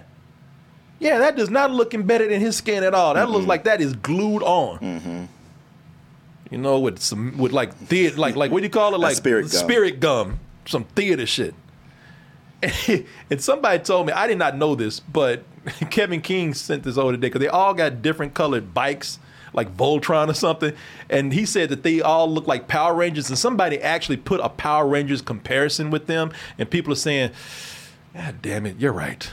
yeah, 0.98 1.18
that 1.18 1.34
does 1.34 1.48
not 1.48 1.70
look 1.70 1.94
embedded 1.94 2.30
in 2.30 2.42
his 2.42 2.56
skin 2.56 2.84
at 2.84 2.92
all. 2.92 3.14
That 3.14 3.30
looks 3.30 3.46
like 3.46 3.64
that 3.64 3.80
is 3.80 3.94
glued 3.94 4.42
on. 4.42 4.80
Mm-hmm. 4.80 5.24
You 6.50 6.58
know, 6.58 6.78
with 6.78 6.98
some 6.98 7.38
with 7.38 7.52
like 7.52 7.74
theater, 7.74 8.18
like 8.18 8.36
like 8.36 8.50
what 8.50 8.58
do 8.58 8.64
you 8.64 8.70
call 8.70 8.94
it? 8.94 8.98
Like 8.98 9.16
spirit 9.16 9.50
gum. 9.50 9.60
spirit 9.60 9.98
gum, 9.98 10.40
some 10.66 10.84
theater 10.84 11.24
shit. 11.24 11.54
And 13.30 13.40
somebody 13.40 13.82
told 13.82 14.06
me 14.06 14.12
I 14.12 14.26
did 14.26 14.38
not 14.38 14.56
know 14.56 14.74
this, 14.74 15.00
but 15.00 15.42
Kevin 15.90 16.20
King 16.20 16.54
sent 16.54 16.82
this 16.84 16.96
over 16.96 17.12
today 17.12 17.28
because 17.28 17.40
they 17.40 17.48
all 17.48 17.74
got 17.74 18.02
different 18.02 18.34
colored 18.34 18.74
bikes, 18.74 19.18
like 19.52 19.76
Voltron 19.76 20.28
or 20.28 20.34
something. 20.34 20.72
And 21.08 21.32
he 21.32 21.44
said 21.44 21.68
that 21.70 21.82
they 21.82 22.00
all 22.00 22.30
look 22.30 22.46
like 22.46 22.68
Power 22.68 22.94
Rangers, 22.94 23.28
and 23.28 23.38
somebody 23.38 23.80
actually 23.80 24.16
put 24.18 24.40
a 24.40 24.48
Power 24.48 24.86
Rangers 24.86 25.22
comparison 25.22 25.90
with 25.90 26.06
them, 26.06 26.32
and 26.58 26.70
people 26.70 26.92
are 26.92 26.96
saying, 26.96 27.30
"God 28.14 28.40
damn 28.42 28.66
it, 28.66 28.78
you're 28.78 28.92
right." 28.92 29.28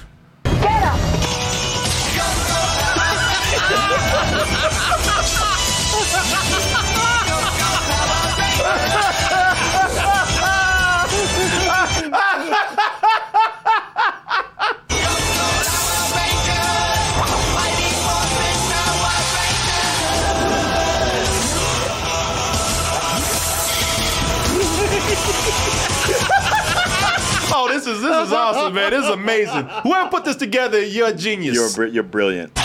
Is 27.89 28.01
this 28.01 28.27
is 28.27 28.33
awesome, 28.33 28.73
man. 28.73 28.91
This 28.91 29.03
is 29.03 29.09
amazing. 29.09 29.65
Whoever 29.83 30.09
put 30.09 30.25
this 30.25 30.35
together, 30.35 30.81
you're 30.83 31.07
a 31.09 31.13
genius. 31.13 31.55
You're 31.55 31.71
br- 31.73 31.93
you're 31.93 32.03
brilliant. 32.03 32.57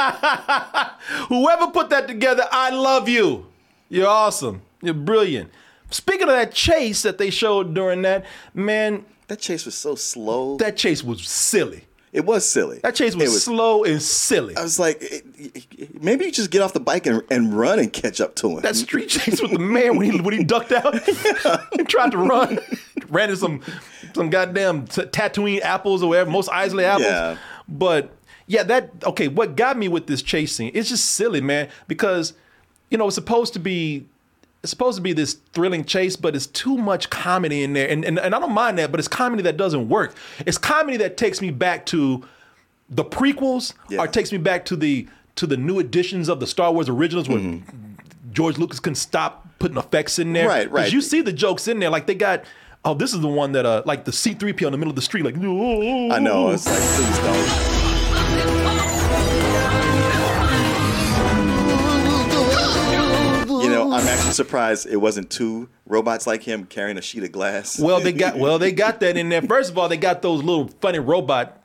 Whoever 1.30 1.68
put 1.68 1.90
that 1.90 2.06
together, 2.08 2.44
I 2.52 2.72
love 2.72 3.08
you. 3.08 3.46
You're 3.90 4.08
awesome. 4.08 4.62
You're 4.82 4.94
brilliant. 4.94 5.52
Speaking 5.96 6.24
of 6.24 6.36
that 6.36 6.54
chase 6.54 7.04
that 7.04 7.18
they 7.18 7.30
showed 7.30 7.74
during 7.74 8.02
that, 8.02 8.26
man, 8.54 9.06
That 9.28 9.40
chase 9.40 9.66
was 9.66 9.76
so 9.76 9.96
slow. 9.96 10.58
that 10.58 10.76
chase 10.78 11.04
was 11.04 11.28
silly. 11.28 11.86
it 12.12 12.26
was 12.26 12.46
silly. 12.46 12.80
That 12.84 12.96
chase 12.96 13.16
was, 13.16 13.34
It 13.36 13.40
slow 13.40 13.84
and 13.86 14.02
silly. 14.02 14.56
I 14.58 14.64
was 14.64 14.78
like, 14.80 15.02
it- 15.02 15.26
it- 15.78 16.04
maybe 16.04 16.26
you 16.26 16.32
just 16.32 16.52
get 16.52 16.62
off 16.62 16.74
the 16.74 16.80
bike 16.80 17.06
and, 17.06 17.22
and 17.32 17.58
run 17.58 17.80
and 17.80 17.92
catch 17.92 18.20
up 18.22 18.36
to 18.36 18.50
him. 18.50 18.62
That 18.62 18.76
street 18.76 19.08
chase 19.10 19.42
with 19.42 19.52
the 19.52 19.60
man 19.60 19.98
when 19.98 20.12
he 20.12 20.20
when 20.22 20.34
he 20.38 20.44
ducked 20.44 20.72
out, 20.74 20.94
and 21.78 21.88
tried 21.96 22.12
to 22.12 22.18
run, 22.18 22.60
ran 23.10 23.30
into 23.30 23.38
some 23.40 23.62
some 24.14 24.30
goddamn 24.30 24.86
t- 24.88 25.02
Tatooine 25.04 25.62
apples 25.62 26.04
or 26.04 26.10
whatever, 26.10 26.30
Mos 26.30 26.48
Eisley 26.50 26.84
apples. 26.84 27.06
Yeah. 27.08 27.38
But 27.68 28.12
yeah, 28.48 28.64
that 28.64 28.92
okay. 29.06 29.28
What 29.28 29.56
got 29.56 29.78
me 29.78 29.88
with 29.88 30.08
this 30.08 30.22
chase 30.22 30.56
scene? 30.56 30.72
It's 30.74 30.90
just 30.90 31.06
silly, 31.06 31.42
man, 31.42 31.68
because 31.88 32.34
you 32.90 32.98
know 32.98 33.08
it's 33.08 33.16
supposed 33.16 33.54
to 33.54 33.60
be. 33.60 34.06
It's 34.66 34.72
supposed 34.72 34.96
to 34.96 35.02
be 35.04 35.14
this 35.14 35.36
thrilling 35.54 35.86
chase, 35.86 36.16
but 36.16 36.36
it's 36.36 36.48
too 36.48 36.76
much 36.76 37.12
comedy 37.12 37.62
in 37.62 37.74
there. 37.74 37.88
And, 37.88 38.04
and, 38.04 38.18
and 38.18 38.34
I 38.34 38.40
don't 38.40 38.52
mind 38.52 38.80
that, 38.80 38.90
but 38.90 39.00
it's 39.00 39.08
comedy 39.08 39.44
that 39.44 39.58
doesn't 39.58 39.90
work. 39.90 40.16
It's 40.44 40.58
comedy 40.58 40.98
that 40.98 41.18
takes 41.18 41.40
me 41.40 41.52
back 41.52 41.86
to 41.88 42.24
the 42.90 43.06
prequels 43.06 43.74
Yeah. 43.90 44.02
or 44.02 44.08
takes 44.08 44.32
me 44.32 44.40
back 44.40 44.66
to 44.66 44.76
the 44.76 45.08
to 45.36 45.46
the 45.46 45.56
new 45.56 45.78
editions 45.78 46.30
of 46.30 46.40
the 46.40 46.48
Star 46.48 46.72
Wars 46.74 46.90
originals 46.90 47.30
when 47.30 47.64
George 48.32 48.58
Lucas 48.58 48.80
couldn't 48.80 48.96
stop 48.96 49.48
putting 49.60 49.78
effects 49.78 50.18
in 50.18 50.34
there. 50.34 50.50
Mm-hmm. 50.50 50.58
Right, 50.58 50.72
right. 50.72 50.92
You 50.92 51.02
see 51.02 51.22
the 51.22 51.34
jokes 51.34 51.68
in 51.68 51.80
there, 51.80 51.92
like 51.92 52.08
they 52.08 52.16
got. 52.16 52.44
Oh, 52.84 52.96
this 52.96 53.14
is 53.14 53.22
the 53.22 53.28
one 53.28 53.52
that 53.52 53.68
uh, 53.68 53.84
like 53.86 54.06
the 54.06 54.12
C 54.12 54.34
three 54.34 54.54
P 54.54 54.66
on 54.66 54.72
the 54.72 54.80
middle 54.80 54.92
of 54.92 54.96
the 54.96 55.02
street, 55.04 55.26
like. 55.26 55.36
I 55.36 56.20
know. 56.20 56.50
It's 56.50 56.66
like, 56.66 56.80
please 56.80 57.20
don't. 57.20 57.85
Surprised 64.36 64.88
it 64.88 64.98
wasn't 64.98 65.30
two 65.30 65.70
robots 65.86 66.28
like 66.28 66.44
him 66.44 66.66
carrying 66.66 66.98
a 66.98 67.02
sheet 67.02 67.24
of 67.24 67.32
glass. 67.32 67.80
Well, 67.80 68.00
they 68.00 68.12
got 68.12 68.38
well, 68.38 68.60
they 68.60 68.72
got 68.72 69.00
that 69.00 69.18
in 69.18 69.30
there. 69.30 69.42
First 69.56 69.72
of 69.72 69.78
all, 69.78 69.90
they 69.90 69.98
got 69.98 70.22
those 70.22 70.44
little 70.44 70.68
funny 70.82 71.00
robot 71.00 71.62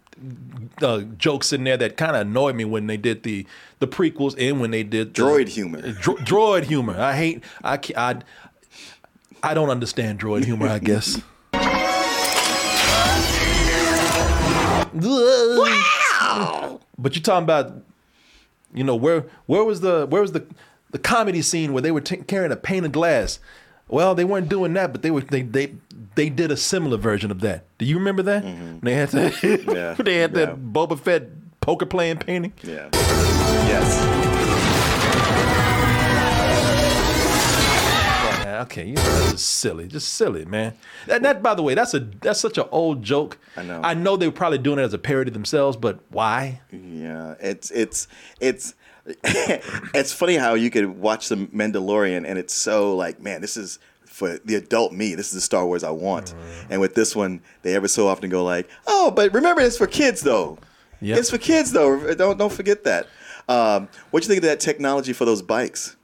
uh, 0.82 1.00
jokes 1.18 1.52
in 1.52 1.64
there 1.64 1.76
that 1.76 1.96
kind 1.96 2.14
of 2.16 2.22
annoyed 2.22 2.54
me 2.54 2.64
when 2.64 2.86
they 2.86 2.96
did 2.96 3.22
the 3.22 3.46
the 3.78 3.88
prequels 3.88 4.34
and 4.38 4.60
when 4.60 4.70
they 4.70 4.82
did 4.82 5.14
the, 5.14 5.22
Droid 5.22 5.48
humor. 5.48 5.92
Dro- 5.92 6.16
droid 6.16 6.64
humor. 6.64 6.98
I 6.98 7.14
hate. 7.14 7.44
I 7.62 7.78
I 7.96 8.16
I 9.42 9.54
don't 9.54 9.70
understand 9.70 10.20
droid 10.20 10.44
humor. 10.44 10.68
I 10.68 10.78
guess. 10.78 11.20
wow. 14.92 16.80
But 16.98 17.16
you're 17.16 17.22
talking 17.22 17.44
about, 17.44 17.82
you 18.74 18.84
know, 18.84 18.94
where 18.94 19.24
where 19.46 19.64
was 19.64 19.80
the 19.80 20.06
where 20.10 20.20
was 20.20 20.32
the 20.32 20.44
the 20.90 20.98
comedy 20.98 21.42
scene 21.42 21.72
where 21.72 21.82
they 21.82 21.90
were 21.90 22.00
t- 22.00 22.16
carrying 22.18 22.52
a 22.52 22.56
pane 22.56 22.84
of 22.84 22.92
glass? 22.92 23.38
Well, 23.88 24.14
they 24.14 24.24
weren't 24.24 24.48
doing 24.48 24.72
that, 24.74 24.92
but 24.92 25.02
they 25.02 25.10
were 25.10 25.22
they 25.22 25.42
they 25.42 25.74
they 26.14 26.28
did 26.28 26.50
a 26.50 26.56
similar 26.56 26.96
version 26.96 27.30
of 27.30 27.40
that. 27.40 27.64
Do 27.78 27.84
you 27.84 27.98
remember 27.98 28.22
that? 28.22 28.44
They 28.82 28.94
had 28.94 29.08
that. 29.10 29.32
Mm-hmm. 29.34 29.70
Yeah, 29.70 29.94
they 29.94 30.16
had 30.16 30.34
yeah. 30.34 30.46
that 30.46 30.56
Boba 30.72 30.98
Fett 30.98 31.28
poker 31.60 31.86
playing 31.86 32.18
painting. 32.18 32.52
Yeah. 32.62 32.88
Yes. 32.92 34.30
Okay, 38.62 38.88
you 38.88 38.94
know, 38.94 39.02
that's 39.02 39.32
just 39.32 39.46
silly, 39.46 39.88
just 39.88 40.10
silly, 40.10 40.44
man. 40.44 40.74
That, 41.06 41.22
that, 41.22 41.42
by 41.42 41.54
the 41.54 41.62
way, 41.62 41.74
that's 41.74 41.94
a 41.94 42.00
that's 42.00 42.40
such 42.40 42.58
an 42.58 42.66
old 42.70 43.02
joke. 43.02 43.38
I 43.56 43.62
know. 43.62 43.80
I 43.82 43.94
know 43.94 44.16
they 44.18 44.26
were 44.26 44.32
probably 44.32 44.58
doing 44.58 44.78
it 44.78 44.82
as 44.82 44.92
a 44.92 44.98
parody 44.98 45.30
themselves, 45.30 45.78
but 45.78 46.00
why? 46.10 46.60
Yeah. 46.70 47.36
It's 47.40 47.70
it's 47.70 48.06
it's 48.38 48.74
it's 49.24 50.12
funny 50.12 50.36
how 50.36 50.54
you 50.54 50.70
could 50.70 50.98
watch 50.98 51.28
the 51.28 51.36
Mandalorian 51.36 52.26
and 52.26 52.38
it's 52.38 52.54
so 52.54 52.96
like, 52.96 53.20
man, 53.20 53.40
this 53.40 53.56
is 53.56 53.78
for 54.04 54.38
the 54.44 54.56
adult 54.56 54.92
me. 54.92 55.14
This 55.14 55.28
is 55.28 55.34
the 55.34 55.40
Star 55.40 55.66
Wars 55.66 55.84
I 55.84 55.90
want. 55.90 56.26
Mm-hmm. 56.26 56.72
And 56.72 56.80
with 56.80 56.94
this 56.94 57.16
one, 57.16 57.40
they 57.62 57.74
ever 57.74 57.88
so 57.88 58.08
often 58.08 58.28
go 58.28 58.44
like, 58.44 58.68
oh, 58.86 59.10
but 59.10 59.32
remember, 59.32 59.62
it's 59.62 59.78
for 59.78 59.86
kids 59.86 60.20
though. 60.20 60.58
Yep. 61.00 61.18
It's 61.18 61.30
for 61.30 61.38
kids 61.38 61.72
though. 61.72 62.14
Don't 62.14 62.36
don't 62.36 62.52
forget 62.52 62.84
that. 62.84 63.06
Um, 63.48 63.88
what 64.10 64.22
you 64.22 64.28
think 64.28 64.38
of 64.38 64.48
that 64.48 64.60
technology 64.60 65.12
for 65.12 65.24
those 65.24 65.42
bikes? 65.42 65.96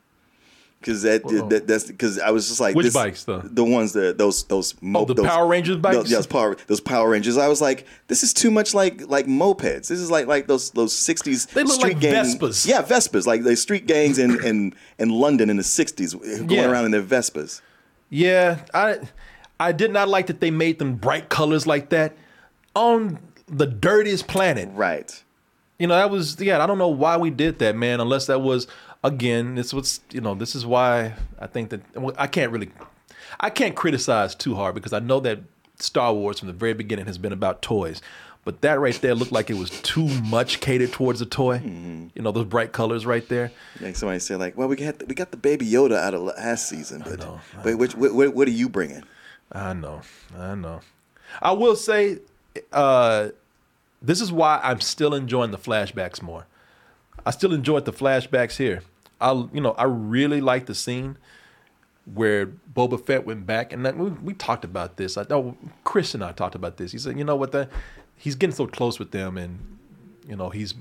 Because 0.86 1.02
that, 1.02 1.24
that 1.50 1.66
that's 1.66 1.84
because 1.84 2.20
I 2.20 2.30
was 2.30 2.46
just 2.46 2.60
like 2.60 2.76
Which 2.76 2.84
this- 2.84 2.94
bikes, 2.94 3.24
though? 3.24 3.40
The 3.40 3.64
ones 3.64 3.92
that 3.94 4.18
those 4.18 4.44
those 4.44 4.80
mo- 4.80 5.00
Oh, 5.00 5.04
the 5.04 5.14
those- 5.14 5.26
Power 5.26 5.48
Rangers 5.48 5.78
bikes? 5.78 5.96
Those, 5.96 6.10
yes, 6.12 6.26
Power 6.26 6.56
those 6.68 6.80
Power 6.80 7.10
Rangers. 7.10 7.36
I 7.36 7.48
was 7.48 7.60
like, 7.60 7.86
this 8.06 8.22
is 8.22 8.32
too 8.32 8.52
much 8.52 8.72
like 8.72 9.08
like 9.08 9.26
mopeds. 9.26 9.88
This 9.88 9.98
is 9.98 10.10
like 10.12 10.28
like 10.28 10.46
those 10.46 10.70
those 10.70 10.94
sixties. 10.96 11.46
They 11.46 11.64
look 11.64 11.72
street 11.80 11.94
like 11.94 12.00
gang- 12.00 12.24
Vespas. 12.24 12.64
Yeah, 12.66 12.82
Vespas. 12.82 13.26
Like 13.26 13.42
the 13.42 13.56
street 13.56 13.86
gangs 13.88 14.18
in 14.18 14.42
in 14.44 14.74
in 15.00 15.08
London 15.08 15.50
in 15.50 15.56
the 15.56 15.64
sixties 15.64 16.14
going 16.14 16.48
Yeah. 16.50 16.70
around 16.70 16.84
in 16.84 16.90
their 16.92 17.02
Vespas. 17.02 17.60
Yeah, 18.08 18.58
I 18.72 18.98
I 19.58 19.72
did 19.72 19.92
not 19.92 20.08
like 20.08 20.28
that 20.28 20.40
they 20.40 20.52
made 20.52 20.78
them 20.78 20.94
bright 20.94 21.28
colors 21.28 21.66
like 21.66 21.88
that 21.88 22.16
on 22.74 23.18
the 23.48 23.66
dirtiest 23.66 24.28
planet. 24.28 24.68
Right. 24.72 25.22
You 25.78 25.86
know, 25.86 25.94
that 25.96 26.10
was 26.10 26.40
yeah, 26.40 26.62
I 26.62 26.66
don't 26.66 26.78
know 26.78 26.88
why 26.88 27.16
we 27.16 27.30
did 27.30 27.58
that, 27.58 27.76
man, 27.76 28.00
unless 28.00 28.26
that 28.26 28.40
was 28.40 28.66
again, 29.06 29.54
this 29.54 29.72
was 29.72 30.00
you 30.10 30.20
know, 30.20 30.34
this 30.34 30.54
is 30.54 30.66
why 30.66 31.14
I 31.38 31.46
think 31.46 31.70
that 31.70 31.96
well, 31.96 32.14
I 32.18 32.26
can't 32.26 32.52
really 32.52 32.70
I 33.40 33.50
can't 33.50 33.74
criticize 33.74 34.34
too 34.34 34.54
hard 34.54 34.74
because 34.74 34.92
I 34.92 34.98
know 34.98 35.20
that 35.20 35.40
Star 35.78 36.12
Wars 36.12 36.38
from 36.38 36.48
the 36.48 36.54
very 36.54 36.74
beginning 36.74 37.06
has 37.06 37.18
been 37.18 37.32
about 37.32 37.62
toys. 37.62 38.02
But 38.44 38.60
that 38.60 38.78
right 38.78 38.94
there 39.00 39.16
looked 39.16 39.32
like 39.32 39.50
it 39.50 39.56
was 39.56 39.70
too 39.70 40.06
much 40.06 40.60
catered 40.60 40.92
towards 40.92 41.20
a 41.20 41.26
toy. 41.26 41.60
You 42.14 42.22
know, 42.22 42.30
those 42.30 42.44
bright 42.44 42.70
colors 42.70 43.04
right 43.04 43.28
there. 43.28 43.50
Like 43.80 43.96
somebody 43.96 44.20
said, 44.20 44.38
like, 44.38 44.56
well, 44.56 44.68
we 44.68 44.76
got 44.76 45.04
we 45.08 45.16
got 45.16 45.32
the 45.32 45.36
Baby 45.36 45.66
Yoda 45.66 45.96
out 45.96 46.14
of 46.14 46.22
last 46.22 46.68
season, 46.68 47.02
but 47.04 47.20
but 47.64 47.76
which, 47.76 47.96
what, 47.96 48.14
what 48.14 48.34
what 48.34 48.46
are 48.46 48.52
you 48.52 48.68
bringing? 48.68 49.02
I 49.50 49.72
know, 49.72 50.02
I 50.38 50.54
know. 50.54 50.80
I 51.42 51.52
will 51.52 51.74
say, 51.74 52.18
uh, 52.72 53.30
this 54.00 54.20
is 54.20 54.30
why 54.30 54.60
I'm 54.62 54.80
still 54.80 55.12
enjoying 55.12 55.50
the 55.50 55.58
flashbacks 55.58 56.22
more. 56.22 56.46
I 57.24 57.32
still 57.32 57.52
enjoyed 57.52 57.84
the 57.84 57.92
flashbacks 57.92 58.58
here. 58.58 58.82
I, 59.20 59.32
you 59.52 59.60
know, 59.60 59.72
I 59.72 59.84
really 59.84 60.40
like 60.40 60.66
the 60.66 60.74
scene 60.74 61.16
where 62.12 62.46
Boba 62.46 63.04
Fett 63.04 63.26
went 63.26 63.46
back, 63.46 63.72
and 63.72 63.84
that, 63.84 63.96
we, 63.96 64.10
we 64.10 64.34
talked 64.34 64.64
about 64.64 64.96
this. 64.96 65.16
I 65.16 65.24
know 65.28 65.56
Chris 65.84 66.14
and 66.14 66.22
I 66.22 66.32
talked 66.32 66.54
about 66.54 66.76
this. 66.76 66.92
He 66.92 66.98
said, 66.98 67.18
you 67.18 67.24
know 67.24 67.36
what, 67.36 67.68
he's 68.16 68.34
getting 68.34 68.54
so 68.54 68.66
close 68.66 68.98
with 68.98 69.10
them, 69.10 69.36
and 69.36 69.78
you 70.28 70.36
know 70.36 70.50
he's 70.50 70.74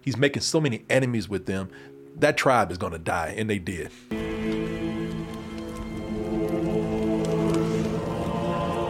he's 0.00 0.16
making 0.16 0.42
so 0.42 0.60
many 0.60 0.84
enemies 0.90 1.28
with 1.28 1.46
them. 1.46 1.70
That 2.16 2.36
tribe 2.36 2.70
is 2.70 2.78
going 2.78 2.92
to 2.92 2.98
die, 2.98 3.34
and 3.36 3.48
they 3.48 3.58
did. 3.58 3.90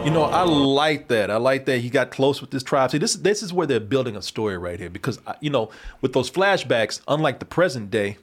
You 0.05 0.13
know, 0.13 0.23
I 0.23 0.43
like 0.43 1.09
that. 1.09 1.29
I 1.29 1.35
like 1.35 1.65
that 1.65 1.79
he 1.79 1.89
got 1.89 2.11
close 2.11 2.39
with 2.39 2.51
this 2.51 2.63
tribe. 2.63 2.91
See, 2.91 2.97
this 2.97 3.15
this 3.15 3.43
is 3.43 3.51
where 3.51 3.67
they're 3.67 3.81
building 3.81 4.15
a 4.15 4.21
story 4.21 4.57
right 4.57 4.79
here 4.79 4.89
because 4.89 5.19
you 5.41 5.49
know, 5.49 5.69
with 5.99 6.13
those 6.13 6.31
flashbacks, 6.31 7.01
unlike 7.09 7.39
the 7.39 7.45
present 7.45 7.91
day 7.91 8.17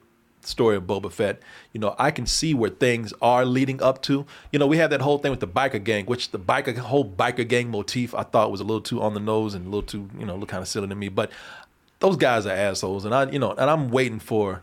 story 0.45 0.75
of 0.75 0.83
Boba 0.83 1.11
Fett, 1.11 1.41
you 1.73 1.79
know, 1.79 1.95
I 1.97 2.11
can 2.11 2.25
see 2.25 2.53
where 2.53 2.69
things 2.69 3.13
are 3.21 3.45
leading 3.45 3.81
up 3.81 4.01
to. 4.03 4.25
You 4.51 4.59
know, 4.59 4.67
we 4.67 4.77
have 4.77 4.89
that 4.91 5.01
whole 5.01 5.17
thing 5.17 5.31
with 5.31 5.39
the 5.39 5.47
biker 5.47 5.83
gang, 5.83 6.05
which 6.05 6.31
the 6.31 6.39
biker 6.39 6.77
whole 6.77 7.05
biker 7.05 7.47
gang 7.47 7.69
motif 7.71 8.13
I 8.13 8.23
thought 8.23 8.51
was 8.51 8.61
a 8.61 8.63
little 8.63 8.81
too 8.81 9.01
on 9.01 9.13
the 9.13 9.19
nose 9.19 9.53
and 9.53 9.65
a 9.65 9.69
little 9.69 9.83
too, 9.83 10.09
you 10.17 10.25
know, 10.25 10.35
look 10.35 10.49
kind 10.49 10.61
of 10.61 10.67
silly 10.67 10.87
to 10.87 10.95
me. 10.95 11.09
But 11.09 11.31
those 11.99 12.17
guys 12.17 12.45
are 12.45 12.51
assholes, 12.51 13.05
and 13.05 13.15
I, 13.15 13.29
you 13.29 13.39
know, 13.39 13.51
and 13.51 13.69
I'm 13.69 13.89
waiting 13.89 14.19
for 14.19 14.61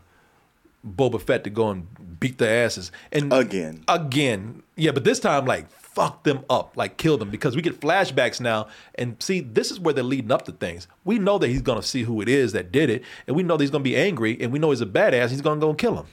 Boba 0.86 1.20
Fett 1.20 1.44
to 1.44 1.50
go 1.50 1.70
and 1.70 2.18
beat 2.20 2.38
their 2.38 2.64
asses 2.64 2.92
and 3.10 3.32
Again. 3.32 3.84
again. 3.88 4.62
Yeah, 4.76 4.90
but 4.92 5.04
this 5.04 5.18
time 5.20 5.46
like 5.46 5.66
fuck 5.94 6.24
them 6.24 6.44
up, 6.48 6.76
like 6.76 6.96
kill 6.96 7.18
them 7.18 7.30
because 7.30 7.56
we 7.56 7.62
get 7.62 7.80
flashbacks 7.80 8.40
now 8.40 8.68
and 8.94 9.16
see 9.22 9.40
this 9.40 9.70
is 9.70 9.78
where 9.78 9.94
they're 9.94 10.04
leading 10.04 10.32
up 10.32 10.42
to 10.46 10.52
things. 10.52 10.88
We 11.04 11.18
know 11.18 11.38
that 11.38 11.48
he's 11.48 11.62
gonna 11.62 11.82
see 11.82 12.02
who 12.02 12.20
it 12.20 12.28
is 12.28 12.52
that 12.52 12.72
did 12.72 12.90
it, 12.90 13.04
and 13.26 13.36
we 13.36 13.42
know 13.42 13.56
that 13.56 13.62
he's 13.62 13.70
gonna 13.70 13.84
be 13.84 13.96
angry, 13.96 14.38
and 14.40 14.52
we 14.52 14.58
know 14.58 14.70
he's 14.70 14.80
a 14.80 14.86
badass. 14.86 15.30
He's 15.30 15.40
gonna 15.40 15.60
go 15.60 15.70
and 15.70 15.78
kill 15.78 15.96
him. 15.96 16.06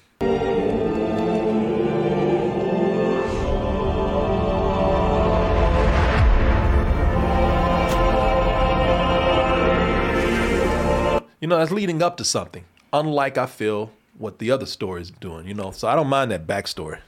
You 11.41 11.47
know, 11.47 11.57
that's 11.57 11.71
leading 11.71 12.03
up 12.03 12.17
to 12.17 12.25
something. 12.25 12.65
Unlike 12.91 13.37
I 13.37 13.45
feel 13.45 13.91
what 14.17 14.39
the 14.39 14.51
other 14.51 14.65
story 14.65 15.01
is 15.01 15.09
doing. 15.09 15.47
You 15.47 15.53
know, 15.53 15.71
so 15.71 15.87
I 15.87 15.95
don't 15.95 16.07
mind 16.07 16.31
that 16.31 16.45
backstory. 16.45 16.99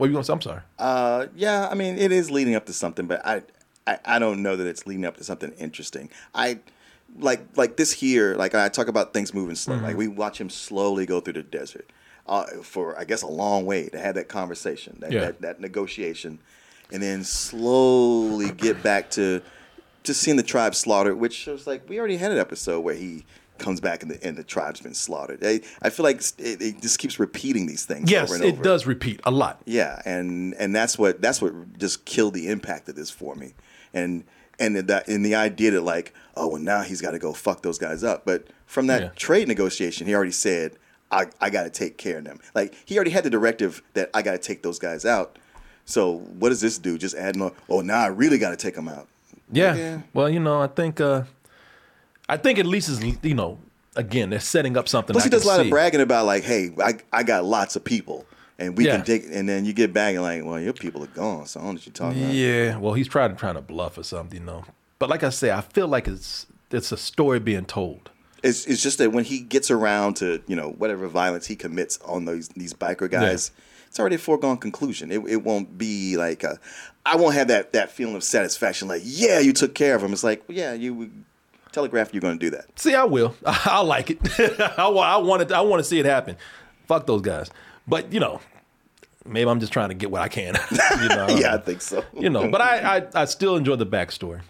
What 0.00 0.06
are 0.06 0.08
you 0.08 0.14
gonna 0.14 0.24
say? 0.24 0.32
I'm 0.32 0.40
sorry. 0.40 0.62
Uh, 0.78 1.26
yeah, 1.36 1.68
I 1.70 1.74
mean, 1.74 1.98
it 1.98 2.10
is 2.10 2.30
leading 2.30 2.54
up 2.54 2.64
to 2.66 2.72
something, 2.72 3.06
but 3.06 3.20
I, 3.26 3.42
I, 3.86 3.98
I 4.06 4.18
don't 4.18 4.42
know 4.42 4.56
that 4.56 4.66
it's 4.66 4.86
leading 4.86 5.04
up 5.04 5.18
to 5.18 5.24
something 5.24 5.52
interesting. 5.58 6.08
I 6.34 6.60
like 7.18 7.42
like 7.54 7.76
this 7.76 7.92
here. 7.92 8.34
Like 8.34 8.54
I 8.54 8.70
talk 8.70 8.88
about 8.88 9.12
things 9.12 9.34
moving 9.34 9.56
slow. 9.56 9.76
Like 9.76 9.98
we 9.98 10.08
watch 10.08 10.40
him 10.40 10.48
slowly 10.48 11.04
go 11.04 11.20
through 11.20 11.34
the 11.34 11.42
desert 11.42 11.90
uh, 12.26 12.46
for 12.62 12.98
I 12.98 13.04
guess 13.04 13.20
a 13.20 13.26
long 13.26 13.66
way 13.66 13.90
to 13.90 13.98
have 13.98 14.14
that 14.14 14.28
conversation, 14.28 14.96
that, 15.00 15.12
Yeah. 15.12 15.20
that 15.20 15.40
that 15.42 15.60
negotiation, 15.60 16.38
and 16.90 17.02
then 17.02 17.22
slowly 17.22 18.52
get 18.52 18.82
back 18.82 19.10
to 19.12 19.42
just 20.02 20.22
seeing 20.22 20.38
the 20.38 20.42
tribe 20.42 20.74
slaughtered. 20.74 21.18
Which 21.18 21.46
was 21.46 21.66
like 21.66 21.86
we 21.90 21.98
already 21.98 22.16
had 22.16 22.32
an 22.32 22.38
episode 22.38 22.80
where 22.80 22.94
he 22.94 23.26
comes 23.60 23.80
back 23.80 24.02
and 24.02 24.10
the 24.10 24.26
and 24.26 24.36
the 24.36 24.42
tribe's 24.44 24.80
been 24.80 24.94
slaughtered. 24.94 25.38
I, 25.44 25.60
I 25.82 25.90
feel 25.90 26.04
like 26.04 26.16
it, 26.38 26.60
it 26.60 26.82
just 26.82 26.98
keeps 26.98 27.20
repeating 27.20 27.66
these 27.66 27.84
things. 27.84 28.10
Yes, 28.10 28.32
it 28.40 28.62
does 28.62 28.86
repeat 28.86 29.20
a 29.24 29.30
lot. 29.30 29.60
Yeah, 29.66 30.02
and 30.04 30.54
and 30.54 30.74
that's 30.74 30.98
what 30.98 31.20
that's 31.22 31.40
what 31.40 31.78
just 31.78 32.04
killed 32.04 32.34
the 32.34 32.48
impact 32.48 32.88
of 32.88 32.96
this 32.96 33.10
for 33.10 33.34
me, 33.36 33.54
and 33.94 34.24
and 34.58 34.76
that 34.76 35.06
and 35.08 35.24
the 35.24 35.34
idea 35.36 35.70
that 35.72 35.82
like 35.82 36.12
oh 36.36 36.48
well 36.48 36.60
now 36.60 36.82
he's 36.82 37.00
got 37.00 37.12
to 37.12 37.18
go 37.18 37.32
fuck 37.32 37.62
those 37.62 37.78
guys 37.78 38.02
up, 38.02 38.24
but 38.24 38.48
from 38.66 38.86
that 38.88 39.02
Yeah. 39.02 39.08
trade 39.16 39.48
negotiation 39.48 40.06
he 40.06 40.14
already 40.14 40.32
said 40.32 40.76
I 41.10 41.26
I 41.40 41.50
got 41.50 41.64
to 41.64 41.70
take 41.70 41.96
care 41.98 42.18
of 42.18 42.24
them. 42.24 42.40
Like 42.54 42.74
he 42.84 42.96
already 42.96 43.10
had 43.10 43.24
the 43.24 43.30
directive 43.30 43.82
that 43.94 44.10
I 44.14 44.22
got 44.22 44.32
to 44.32 44.38
take 44.38 44.62
those 44.62 44.78
guys 44.78 45.04
out. 45.04 45.38
So 45.86 46.18
what 46.38 46.50
does 46.50 46.60
this 46.60 46.78
do? 46.78 46.98
Just 46.98 47.14
add 47.16 47.36
more. 47.36 47.52
Oh 47.68 47.80
now 47.80 48.00
I 48.00 48.06
really 48.08 48.38
got 48.38 48.50
to 48.50 48.56
take 48.56 48.74
them 48.74 48.88
out. 48.88 49.08
Yeah. 49.52 49.74
Yeah. 49.74 50.00
Well, 50.14 50.30
you 50.30 50.38
know, 50.40 50.60
I 50.60 50.68
think 50.68 51.00
uh 51.00 51.22
I 52.30 52.36
think 52.36 52.58
at 52.58 52.66
least 52.66 52.88
is 52.88 53.02
you 53.22 53.34
know, 53.34 53.58
again, 53.96 54.30
they're 54.30 54.40
setting 54.40 54.76
up 54.76 54.88
something. 54.88 55.14
Plus 55.14 55.24
I 55.24 55.26
he 55.26 55.30
does 55.30 55.44
a 55.44 55.48
lot 55.48 55.60
see. 55.60 55.66
of 55.66 55.70
bragging 55.70 56.00
about 56.00 56.26
like 56.26 56.44
hey 56.44 56.70
I 56.82 56.94
I 57.12 57.22
got 57.22 57.44
lots 57.44 57.76
of 57.76 57.84
people. 57.84 58.24
And 58.58 58.76
we 58.76 58.84
Yeah. 58.84 58.96
can 58.96 59.06
take, 59.06 59.24
and 59.32 59.48
then 59.48 59.64
you 59.64 59.72
get 59.72 59.94
back 59.94 60.12
and 60.14 60.22
like, 60.22 60.44
well, 60.44 60.60
your 60.60 60.74
people 60.74 61.02
are 61.02 61.06
gone. 61.06 61.46
So 61.46 61.58
I 61.58 61.62
don't 61.62 61.70
know 61.70 61.74
what 61.78 61.86
you're 61.86 61.94
talking 61.94 62.22
about. 62.22 62.34
Yeah. 62.34 62.76
Well, 62.76 62.92
he's 62.92 63.08
trying 63.08 63.30
to 63.30 63.36
trying 63.36 63.54
to 63.54 63.62
bluff 63.62 63.96
or 63.96 64.02
something, 64.02 64.38
you 64.38 64.44
know. 64.44 64.64
But 64.98 65.08
like 65.08 65.22
I 65.24 65.30
say, 65.30 65.50
I 65.50 65.62
feel 65.62 65.88
like 65.88 66.06
it's 66.06 66.46
it's 66.70 66.92
a 66.92 66.98
story 66.98 67.40
being 67.40 67.64
told. 67.64 68.10
It's, 68.42 68.66
it's 68.66 68.82
just 68.82 68.98
that 68.98 69.12
when 69.12 69.24
he 69.24 69.40
gets 69.40 69.70
around 69.70 70.14
to 70.16 70.42
you 70.46 70.56
know 70.56 70.70
whatever 70.72 71.08
violence 71.08 71.46
he 71.46 71.56
commits 71.56 71.98
on 72.04 72.26
those 72.26 72.48
these 72.48 72.74
biker 72.74 73.10
guys, 73.10 73.50
it's 73.88 73.98
already 73.98 74.16
a 74.16 74.18
foregone 74.18 74.58
conclusion. 74.58 75.10
It, 75.10 75.20
it 75.26 75.42
won't 75.42 75.78
be 75.78 76.18
like 76.18 76.42
a, 76.44 76.58
I 77.06 77.16
won't 77.16 77.34
have 77.34 77.48
that 77.48 77.72
that 77.72 77.90
feeling 77.90 78.14
of 78.16 78.22
satisfaction. 78.24 78.88
Like 78.88 79.00
yeah, 79.04 79.38
you 79.38 79.54
took 79.54 79.74
care 79.74 79.94
of 79.96 80.02
him. 80.02 80.12
It's 80.12 80.22
like 80.24 80.42
well, 80.48 80.56
yeah, 80.58 80.74
you 80.74 81.10
telegraph 81.72 82.12
you're 82.12 82.20
going 82.20 82.38
to 82.38 82.44
do 82.44 82.50
that. 82.50 82.78
See, 82.78 82.94
I 82.94 83.04
will. 83.04 83.34
I 83.46 83.80
like 83.80 84.10
it. 84.10 84.18
I, 84.78 84.86
I 84.86 85.16
want 85.18 85.42
it. 85.42 85.52
I 85.52 85.60
want 85.60 85.80
to 85.80 85.84
see 85.84 85.98
it 85.98 86.06
happen. 86.06 86.36
Fuck 86.86 87.06
those 87.06 87.22
guys. 87.22 87.50
But 87.86 88.12
you 88.12 88.20
know, 88.20 88.40
maybe 89.24 89.50
I'm 89.50 89.60
just 89.60 89.72
trying 89.72 89.88
to 89.88 89.94
get 89.94 90.10
what 90.10 90.22
I 90.22 90.28
can. 90.28 90.56
you 91.02 91.08
know, 91.08 91.28
yeah, 91.28 91.54
I 91.54 91.58
think 91.58 91.82
so. 91.82 92.04
you 92.12 92.30
know. 92.30 92.50
But 92.50 92.60
I, 92.60 92.98
I, 92.98 93.06
I 93.14 93.24
still 93.24 93.56
enjoy 93.56 93.76
the 93.76 93.86
backstory. 93.86 94.40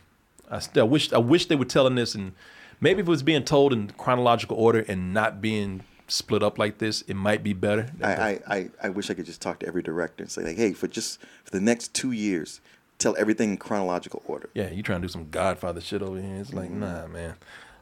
I 0.51 0.59
still 0.59 0.85
I 0.85 0.89
wish 0.89 1.13
I 1.13 1.19
wish 1.19 1.47
they 1.47 1.57
were 1.57 1.65
telling 1.65 1.95
this 1.95 2.15
and 2.15 2.33
maybe 2.81 3.01
if 3.01 3.07
it 3.07 3.11
was 3.11 3.23
being 3.23 3.45
told 3.45 3.73
in 3.73 3.89
chronological 3.93 4.57
order 4.57 4.85
and 4.89 5.15
not 5.15 5.41
being 5.41 5.83
split 6.09 6.43
up 6.43 6.59
like 6.59 6.79
this, 6.79 7.03
it 7.03 7.15
might 7.15 7.43
be 7.43 7.53
better. 7.53 7.91
I, 8.03 8.13
I, 8.13 8.41
I, 8.49 8.71
I 8.85 8.89
wish 8.89 9.11
I 9.11 9.15
could 9.15 9.27
just 9.27 9.41
talk 9.41 9.61
to 9.61 9.67
every 9.67 9.83
director 9.83 10.25
and 10.25 10.31
say 10.31 10.43
like, 10.43 10.57
hey, 10.57 10.73
for 10.73 10.89
just 10.89 11.21
for 11.45 11.51
the 11.51 11.61
next 11.61 11.95
two 11.95 12.13
years, 12.13 12.61
tell 13.01 13.17
everything 13.19 13.51
in 13.51 13.57
chronological 13.57 14.23
order. 14.27 14.49
yeah, 14.55 14.71
you 14.71 14.83
trying 14.83 15.01
to 15.01 15.07
do 15.09 15.11
some 15.13 15.29
Godfather 15.31 15.81
shit 15.81 16.03
over 16.03 16.21
here? 16.21 16.37
It's 16.37 16.53
like, 16.53 16.71
Mm-hmm. 16.71 16.81
nah, 16.81 17.07
man. 17.09 17.35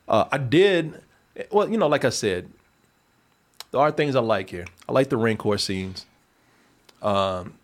Uh, 0.09 0.25
I 0.33 0.39
did. 0.39 1.03
Well, 1.51 1.69
you 1.71 1.77
know, 1.77 1.87
like 1.89 2.05
I 2.05 2.11
said, 2.11 2.49
there 3.71 3.81
are 3.81 3.91
things 3.91 4.17
I 4.17 4.21
like 4.21 4.49
here. 4.51 4.65
I 4.89 4.93
like 4.93 5.11
the 5.11 5.17
Rancor 5.19 5.59
scenes. 5.59 6.07
Um, 7.03 7.55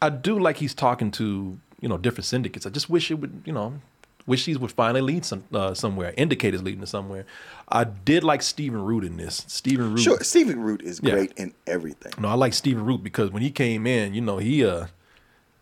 I 0.00 0.08
do 0.10 0.38
like 0.38 0.56
he's 0.56 0.74
talking 0.74 1.10
to 1.12 1.58
you 1.80 1.88
know 1.88 1.98
different 1.98 2.24
syndicates. 2.24 2.66
I 2.66 2.70
just 2.70 2.88
wish 2.90 3.10
it 3.10 3.14
would 3.14 3.42
you 3.44 3.52
know 3.52 3.74
wish 4.26 4.44
these 4.44 4.58
would 4.58 4.72
finally 4.72 5.00
lead 5.00 5.24
some 5.24 5.44
uh, 5.52 5.74
somewhere. 5.74 6.12
Indicators 6.16 6.62
leading 6.62 6.80
to 6.80 6.86
somewhere. 6.86 7.24
I 7.68 7.84
did 7.84 8.24
like 8.24 8.42
Stephen 8.42 8.82
Root 8.82 9.04
in 9.04 9.16
this. 9.16 9.44
Stephen 9.46 9.90
Root. 9.92 10.00
Sure, 10.00 10.18
Stephen 10.20 10.60
Root 10.60 10.82
is 10.82 11.00
Yeah. 11.02 11.12
great 11.14 11.32
in 11.36 11.52
everything. 11.66 12.12
No, 12.18 12.28
I 12.28 12.34
like 12.34 12.52
Stephen 12.54 12.84
Root 12.84 13.02
because 13.02 13.30
when 13.30 13.42
he 13.42 13.50
came 13.50 13.86
in, 13.86 14.14
you 14.14 14.20
know 14.22 14.38
he 14.38 14.64
uh 14.64 14.86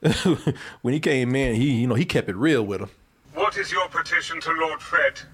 when 0.82 0.94
he 0.94 1.00
came 1.00 1.34
in, 1.34 1.54
he 1.54 1.72
you 1.80 1.86
know 1.86 1.94
he 1.94 2.04
kept 2.04 2.28
it 2.28 2.36
real 2.36 2.62
with 2.64 2.80
him. 2.80 2.90
What 3.34 3.56
is 3.56 3.72
your 3.72 3.88
petition 3.88 4.40
to 4.40 4.52
Lord 4.52 4.80
Fett? 4.82 5.24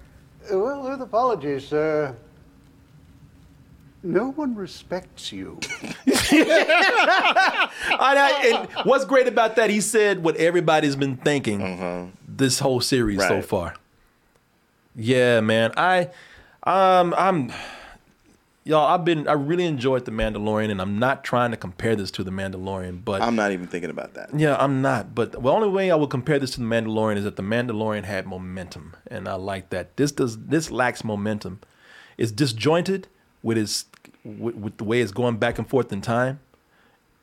Well, 0.51 0.83
with 0.91 1.01
apologies, 1.03 1.69
sir. 1.69 2.17
No 4.03 4.31
one 4.31 4.55
respects 4.55 5.31
you. 5.31 5.59
I, 6.07 7.69
I- 7.99 8.47
and 8.49 8.87
what's 8.87 9.05
great 9.05 9.29
about 9.29 9.57
that? 9.57 9.69
He 9.71 9.81
said 9.83 10.23
what 10.23 10.37
everybody's 10.37 10.97
been 10.97 11.17
thinking 11.17 12.13
this 12.27 12.59
whole 12.61 12.81
series 12.81 13.21
so 13.27 13.43
far. 13.43 13.75
Yeah, 14.97 15.41
man. 15.41 15.73
I, 15.77 16.09
um, 16.65 17.15
I'm, 17.17 17.53
y'all. 18.65 18.87
I've 18.87 19.05
been. 19.05 19.27
I 19.29 19.33
really 19.33 19.65
enjoyed 19.65 20.05
the 20.05 20.11
Mandalorian, 20.11 20.71
and 20.71 20.81
I'm 20.81 20.99
not 20.99 21.25
trying 21.25 21.51
to 21.51 21.57
compare 21.57 21.97
this 21.97 22.11
to 22.13 22.25
the 22.25 22.31
Mandalorian, 22.31 23.05
but 23.05 23.23
I'm 23.23 23.37
not 23.37 23.53
even 23.53 23.67
thinking 23.67 23.91
about 23.91 24.15
that. 24.15 24.31
yeah, 24.39 24.57
I'm 24.59 24.83
not. 24.83 25.15
But 25.15 25.33
the 25.33 25.51
only 25.51 25.69
way 25.69 25.91
I 25.91 25.95
would 25.97 26.11
compare 26.11 26.39
this 26.39 26.53
to 26.53 26.61
the 26.61 26.67
Mandalorian 26.67 27.17
is 27.17 27.25
that 27.25 27.37
the 27.37 27.43
Mandalorian 27.43 28.05
had 28.05 28.27
momentum, 28.27 28.97
and 29.07 29.29
I 29.29 29.35
like 29.35 29.71
that. 29.71 29.97
This 29.97 30.13
does. 30.13 30.39
This 30.39 30.71
lacks 30.71 31.05
momentum. 31.05 31.61
It's 32.19 32.33
disjointed 32.33 33.09
with 33.43 33.57
its 33.59 33.87
with, 34.25 34.55
with 34.55 34.77
the 34.77 34.85
way 34.85 35.01
it's 35.01 35.13
going 35.13 35.39
back 35.39 35.59
and 35.59 35.69
forth 35.69 35.93
in 35.93 36.01
time. 36.01 36.41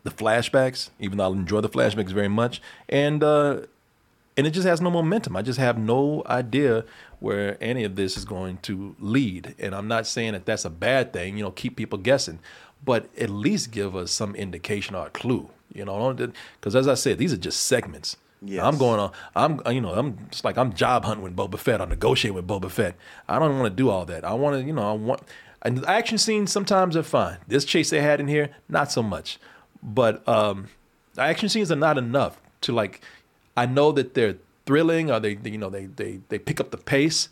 The 0.03 0.11
flashbacks, 0.11 0.89
even 0.99 1.17
though 1.17 1.29
I 1.29 1.31
enjoy 1.33 1.61
the 1.61 1.69
flashbacks 1.69 2.11
very 2.11 2.29
much, 2.29 2.61
and 2.87 3.23
uh, 3.23 3.61
and 4.37 4.45
it 4.47 4.51
just 4.51 4.67
has 4.67 4.79
no 4.79 4.89
momentum. 4.91 5.35
I 5.35 5.41
just 5.41 5.59
have 5.59 5.77
no 5.77 6.23
idea 6.27 6.85
where 7.19 7.57
any 7.61 7.83
of 7.83 7.95
this 7.95 8.17
is 8.17 8.25
going 8.25 8.57
to 8.63 8.95
lead. 8.99 9.55
And 9.59 9.73
I'm 9.73 9.87
not 9.87 10.07
saying 10.07 10.33
that 10.33 10.45
that's 10.45 10.65
a 10.65 10.69
bad 10.69 11.13
thing. 11.13 11.37
You 11.37 11.43
know, 11.43 11.51
keep 11.51 11.75
people 11.75 11.97
guessing, 11.97 12.39
but 12.83 13.09
at 13.17 13.29
least 13.29 13.71
give 13.71 13.95
us 13.95 14.11
some 14.11 14.35
indication 14.35 14.95
or 14.95 15.07
a 15.07 15.09
clue. 15.09 15.49
You 15.73 15.85
know, 15.85 16.13
because 16.13 16.75
as 16.75 16.87
I 16.87 16.93
said, 16.95 17.17
these 17.17 17.33
are 17.33 17.37
just 17.37 17.61
segments. 17.61 18.17
Yes. 18.41 18.63
I'm 18.63 18.77
going 18.77 18.99
on. 18.99 19.11
I'm 19.35 19.61
you 19.73 19.81
know 19.81 19.93
I'm 19.93 20.17
it's 20.27 20.43
like 20.43 20.57
I'm 20.57 20.73
job 20.73 21.05
hunting 21.05 21.23
with 21.23 21.35
Boba 21.35 21.57
Fett. 21.57 21.81
I'm 21.81 21.89
negotiating 21.89 22.35
with 22.35 22.47
Boba 22.47 22.69
Fett. 22.69 22.95
I 23.27 23.39
don't 23.39 23.57
want 23.57 23.71
to 23.71 23.75
do 23.75 23.89
all 23.89 24.05
that. 24.05 24.23
I 24.23 24.33
want 24.33 24.59
to 24.59 24.63
you 24.63 24.73
know 24.73 24.89
I 24.89 24.93
want. 24.93 25.21
And 25.63 25.79
the 25.79 25.89
action 25.89 26.17
scenes 26.17 26.51
sometimes 26.51 26.95
are 26.95 27.03
fine. 27.03 27.37
This 27.47 27.65
chase 27.65 27.89
they 27.89 28.01
had 28.01 28.19
in 28.19 28.27
here, 28.27 28.51
not 28.69 28.91
so 28.91 29.01
much. 29.01 29.39
But 29.81 30.27
um, 30.27 30.67
the 31.15 31.23
action 31.23 31.49
scenes 31.49 31.71
are 31.71 31.75
not 31.75 31.97
enough 31.97 32.39
to 32.61 32.71
like. 32.71 33.01
I 33.55 33.65
know 33.65 33.91
that 33.93 34.13
they're 34.13 34.37
thrilling, 34.67 35.09
or 35.09 35.19
they, 35.19 35.33
they 35.33 35.49
you 35.49 35.57
know 35.57 35.71
they 35.71 35.85
they 35.87 36.19
they 36.29 36.37
pick 36.37 36.59
up 36.59 36.69
the 36.69 36.77
pace. 36.77 37.29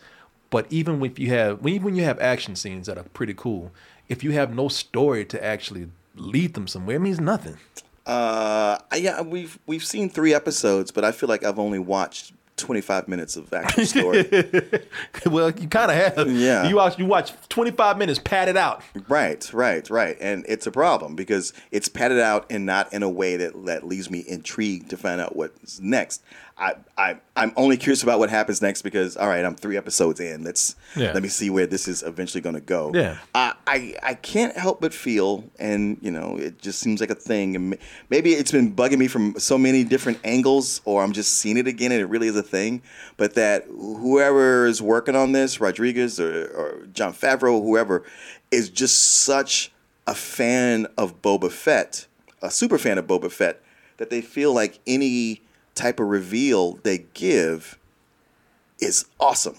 But 0.50 0.66
even 0.70 1.04
if 1.04 1.18
you 1.18 1.30
have 1.30 1.64
even 1.66 1.84
when 1.84 1.94
you 1.94 2.02
have 2.04 2.18
action 2.18 2.56
scenes 2.56 2.86
that 2.88 2.98
are 2.98 3.04
pretty 3.04 3.34
cool, 3.34 3.70
if 4.08 4.24
you 4.24 4.32
have 4.32 4.52
no 4.52 4.66
story 4.68 5.24
to 5.26 5.44
actually 5.44 5.90
lead 6.16 6.54
them 6.54 6.66
somewhere, 6.66 6.96
it 6.96 7.00
means 7.00 7.20
nothing. 7.20 7.58
Uh, 8.06 8.78
yeah, 8.96 9.20
we've 9.20 9.58
we've 9.66 9.84
seen 9.84 10.08
three 10.08 10.32
episodes, 10.32 10.90
but 10.90 11.04
I 11.04 11.12
feel 11.12 11.28
like 11.28 11.44
I've 11.44 11.58
only 11.58 11.78
watched 11.80 12.32
25 12.56 13.08
minutes 13.08 13.36
of 13.36 13.52
actual 13.52 13.84
story. 13.84 14.24
well, 15.26 15.50
you 15.50 15.68
kind 15.68 15.90
of 15.90 15.96
have. 15.96 16.30
Yeah. 16.30 16.68
You 16.68 16.76
watch 16.76 16.98
you 16.98 17.06
watch 17.06 17.32
25 17.48 17.98
minutes 17.98 18.18
padded 18.18 18.56
out. 18.56 18.82
right, 19.08 19.52
right, 19.52 19.88
right, 19.90 20.16
and 20.20 20.44
it's 20.48 20.66
a 20.66 20.70
problem 20.70 21.16
because 21.16 21.52
it's 21.70 21.88
padded 21.88 22.20
out 22.20 22.46
and 22.50 22.64
not 22.64 22.92
in 22.92 23.02
a 23.02 23.10
way 23.10 23.36
that 23.36 23.66
that 23.66 23.86
leaves 23.86 24.10
me 24.10 24.24
intrigued 24.26 24.90
to 24.90 24.96
find 24.96 25.20
out 25.20 25.36
what's 25.36 25.80
next. 25.80 26.22
I, 26.58 26.74
I 26.96 27.16
I'm 27.36 27.52
only 27.56 27.76
curious 27.76 28.02
about 28.02 28.18
what 28.18 28.30
happens 28.30 28.62
next 28.62 28.80
because 28.80 29.14
all 29.18 29.28
right, 29.28 29.44
I'm 29.44 29.54
three 29.56 29.76
episodes 29.76 30.20
in. 30.20 30.42
Let's 30.42 30.74
Yeah. 30.94 31.12
let 31.12 31.22
me 31.22 31.28
see 31.28 31.50
where 31.50 31.66
this 31.66 31.86
is 31.86 32.02
eventually 32.02 32.40
going 32.40 32.54
to 32.54 32.62
go. 32.62 32.92
Yeah. 32.94 33.18
I, 33.34 33.52
I 33.66 33.94
I 34.02 34.14
can't 34.14 34.56
help 34.56 34.80
but 34.80 34.94
feel, 34.94 35.44
and 35.58 35.98
you 36.00 36.10
know, 36.10 36.38
it 36.38 36.58
just 36.58 36.78
seems 36.80 37.00
like 37.00 37.10
a 37.10 37.14
thing. 37.14 37.56
And 37.56 37.76
maybe 38.08 38.32
it's 38.32 38.52
been 38.52 38.74
bugging 38.74 38.96
me 38.98 39.06
from 39.06 39.38
so 39.38 39.58
many 39.58 39.84
different 39.84 40.18
angles, 40.24 40.80
or 40.86 41.02
I'm 41.02 41.12
just 41.12 41.34
seeing 41.34 41.58
it 41.58 41.66
again, 41.66 41.92
and 41.92 42.00
it 42.00 42.06
really 42.06 42.28
is 42.28 42.36
a 42.36 42.42
thing. 42.42 42.80
But 43.18 43.34
that 43.34 43.64
whoever 43.68 44.66
is 44.66 44.80
working 44.80 45.14
on 45.14 45.32
this, 45.32 45.60
Rodriguez 45.60 46.18
or, 46.18 46.46
or 46.46 46.86
Jon 46.92 47.12
Favreau, 47.12 47.62
whoever, 47.62 48.02
is 48.50 48.70
just 48.70 48.98
such 49.24 49.72
a 50.06 50.14
fan 50.14 50.86
of 50.96 51.20
Boba 51.20 51.50
Fett, 51.50 52.06
a 52.40 52.50
super 52.50 52.78
fan 52.78 52.96
of 52.96 53.06
Boba 53.06 53.30
Fett, 53.30 53.60
that 53.98 54.08
they 54.08 54.22
feel 54.22 54.54
like 54.54 54.78
any 54.86 55.42
type 55.76 56.00
of 56.00 56.08
reveal 56.08 56.74
they 56.82 57.06
give 57.14 57.78
is 58.80 59.04
awesome. 59.20 59.56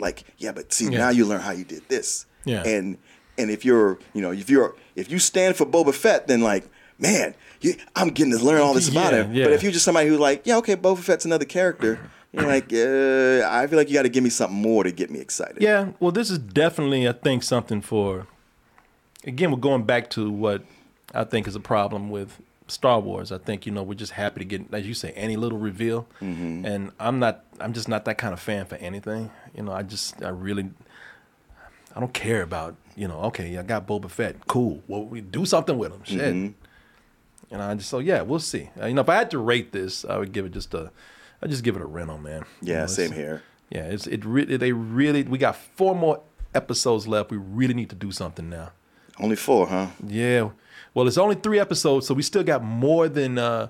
Like, 0.00 0.24
yeah, 0.38 0.50
but 0.52 0.72
see, 0.72 0.86
Yeah. 0.86 0.98
now 0.98 1.08
you 1.10 1.24
learn 1.24 1.40
how 1.40 1.52
you 1.52 1.64
did 1.64 1.88
this. 1.88 2.26
Yeah. 2.44 2.62
And 2.66 2.98
and 3.38 3.50
if 3.50 3.64
you're, 3.64 3.98
you 4.12 4.20
know, 4.20 4.32
if 4.32 4.50
you're 4.50 4.74
if 4.96 5.10
you 5.10 5.18
stand 5.18 5.56
for 5.56 5.64
Boba 5.64 5.94
Fett, 5.94 6.26
then 6.26 6.40
like, 6.40 6.68
man, 6.98 7.34
you, 7.60 7.74
I'm 7.96 8.08
getting 8.08 8.32
to 8.36 8.44
learn 8.44 8.60
all 8.60 8.74
this 8.74 8.88
about 8.88 9.12
Yeah, 9.12 9.22
him. 9.24 9.34
yeah. 9.34 9.44
But 9.44 9.52
if 9.54 9.62
you're 9.62 9.72
just 9.72 9.84
somebody 9.84 10.08
who's 10.08 10.18
like, 10.18 10.42
yeah, 10.46 10.56
okay, 10.58 10.76
Boba 10.76 10.98
Fett's 10.98 11.24
another 11.24 11.44
character, 11.44 11.98
you're 12.32 12.46
like, 12.46 12.72
uh, 12.72 13.46
I 13.48 13.66
feel 13.68 13.78
like 13.78 13.88
you 13.88 13.94
got 13.94 14.02
to 14.02 14.08
give 14.08 14.24
me 14.24 14.30
something 14.30 14.60
more 14.60 14.84
to 14.84 14.90
get 14.92 15.10
me 15.10 15.20
excited. 15.20 15.62
Yeah, 15.62 15.92
well, 16.00 16.12
this 16.12 16.30
is 16.30 16.38
definitely, 16.38 17.08
I 17.08 17.12
think, 17.12 17.42
something 17.42 17.80
for. 17.80 18.26
Again, 19.24 19.50
we're 19.52 19.58
going 19.58 19.84
back 19.84 20.10
to 20.10 20.30
what 20.30 20.62
I 21.14 21.24
think 21.24 21.46
is 21.46 21.54
a 21.54 21.60
problem 21.60 22.10
with 22.10 22.40
Star 22.68 23.00
Wars. 23.00 23.32
I 23.32 23.38
think 23.38 23.66
you 23.66 23.72
know 23.72 23.82
we're 23.82 23.94
just 23.94 24.12
happy 24.12 24.40
to 24.40 24.44
get, 24.44 24.72
as 24.72 24.86
you 24.86 24.94
say, 24.94 25.10
any 25.12 25.36
little 25.36 25.58
reveal, 25.58 26.06
and 26.20 26.90
I'm 26.98 27.18
not. 27.18 27.44
I'm 27.60 27.72
just 27.72 27.88
not 27.88 28.04
that 28.06 28.18
kind 28.18 28.32
of 28.32 28.40
fan 28.40 28.66
for 28.66 28.76
anything. 28.76 29.30
You 29.54 29.62
know, 29.64 29.72
I 29.72 29.82
just, 29.82 30.22
I 30.22 30.28
really, 30.30 30.70
I 31.94 32.00
don't 32.00 32.12
care 32.14 32.42
about. 32.42 32.76
You 32.96 33.08
know, 33.08 33.20
okay, 33.24 33.56
I 33.56 33.62
got 33.62 33.86
Boba 33.86 34.10
Fett, 34.10 34.46
cool. 34.46 34.82
Well, 34.86 35.04
we 35.04 35.20
do 35.22 35.46
something 35.46 35.78
with 35.78 35.92
him, 35.92 36.02
shit. 36.04 36.54
And 37.50 37.62
I 37.62 37.74
just, 37.74 37.88
so 37.90 37.98
yeah, 37.98 38.22
we'll 38.22 38.38
see. 38.38 38.70
Uh, 38.80 38.86
you 38.86 38.94
know, 38.94 39.00
if 39.02 39.08
I 39.08 39.14
had 39.16 39.30
to 39.32 39.38
rate 39.38 39.72
this, 39.72 40.04
I 40.04 40.16
would 40.18 40.32
give 40.32 40.44
it 40.46 40.52
just 40.52 40.72
a, 40.74 40.90
I 41.42 41.46
just 41.46 41.62
give 41.64 41.76
it 41.76 41.82
a 41.82 41.86
rental, 41.86 42.18
man. 42.18 42.44
You 42.62 42.72
Yeah, 42.74 42.80
know, 42.80 42.86
same 42.86 43.12
here. 43.12 43.42
yeah, 43.70 43.84
it's 43.84 44.06
it 44.06 44.24
really 44.24 44.56
they 44.56 44.72
really 44.72 45.22
we 45.22 45.38
got 45.38 45.56
four 45.56 45.94
more 45.94 46.20
episodes 46.54 47.06
left. 47.08 47.30
We 47.30 47.36
really 47.38 47.74
need 47.74 47.90
to 47.90 47.96
do 47.96 48.10
something 48.12 48.48
now. 48.48 48.72
Only 49.18 49.36
four, 49.36 49.66
huh? 49.66 49.88
Yeah. 50.06 50.50
Well, 50.94 51.06
it's 51.08 51.18
only 51.18 51.36
three 51.36 51.58
episodes, 51.58 52.06
so 52.06 52.14
we 52.14 52.22
still 52.22 52.42
got 52.42 52.62
more 52.62 53.08
than 53.08 53.38
uh 53.38 53.68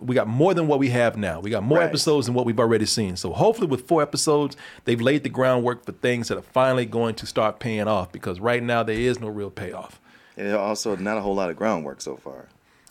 we 0.00 0.14
got 0.14 0.28
more 0.28 0.54
than 0.54 0.68
what 0.68 0.78
we 0.78 0.90
have 0.90 1.16
now. 1.16 1.40
We 1.40 1.50
got 1.50 1.64
more 1.64 1.78
Right. 1.78 1.88
episodes 1.88 2.26
than 2.26 2.34
what 2.34 2.46
we've 2.46 2.60
already 2.60 2.86
seen. 2.86 3.16
So 3.16 3.32
hopefully 3.32 3.66
with 3.66 3.86
four 3.88 4.00
episodes, 4.00 4.56
they've 4.84 5.00
laid 5.00 5.24
the 5.24 5.28
groundwork 5.28 5.84
for 5.84 5.90
things 5.92 6.28
that 6.28 6.38
are 6.38 6.42
finally 6.42 6.86
going 6.86 7.16
to 7.16 7.26
start 7.26 7.58
paying 7.58 7.88
off 7.88 8.12
because 8.12 8.38
right 8.38 8.62
now 8.62 8.84
there 8.84 8.94
is 8.96 9.18
no 9.20 9.26
real 9.28 9.50
payoff. 9.50 10.00
And 10.36 10.54
also 10.54 10.94
not 10.96 11.18
a 11.18 11.20
whole 11.20 11.34
lot 11.34 11.50
of 11.50 11.56
groundwork 11.56 12.00
so 12.00 12.16
far. 12.16 12.46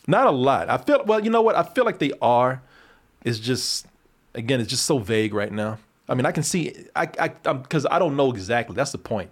Not 0.05 0.27
a 0.27 0.31
lot. 0.31 0.69
I 0.69 0.77
feel 0.77 1.03
well, 1.05 1.21
you 1.23 1.29
know 1.29 1.41
what? 1.41 1.55
I 1.55 1.63
feel 1.63 1.85
like 1.85 1.99
they 1.99 2.11
are. 2.21 2.61
It's 3.23 3.39
just 3.39 3.87
again, 4.35 4.59
it's 4.59 4.69
just 4.69 4.85
so 4.85 4.97
vague 4.99 5.33
right 5.33 5.51
now. 5.51 5.77
I 6.09 6.13
mean, 6.13 6.25
I 6.25 6.31
can 6.33 6.43
see 6.43 6.75
I 6.95 7.07
I 7.19 7.31
I'm 7.45 7.61
because 7.61 7.85
I 7.89 7.99
don't 7.99 8.17
know 8.17 8.31
exactly. 8.31 8.75
That's 8.75 8.91
the 8.91 8.97
point. 8.97 9.29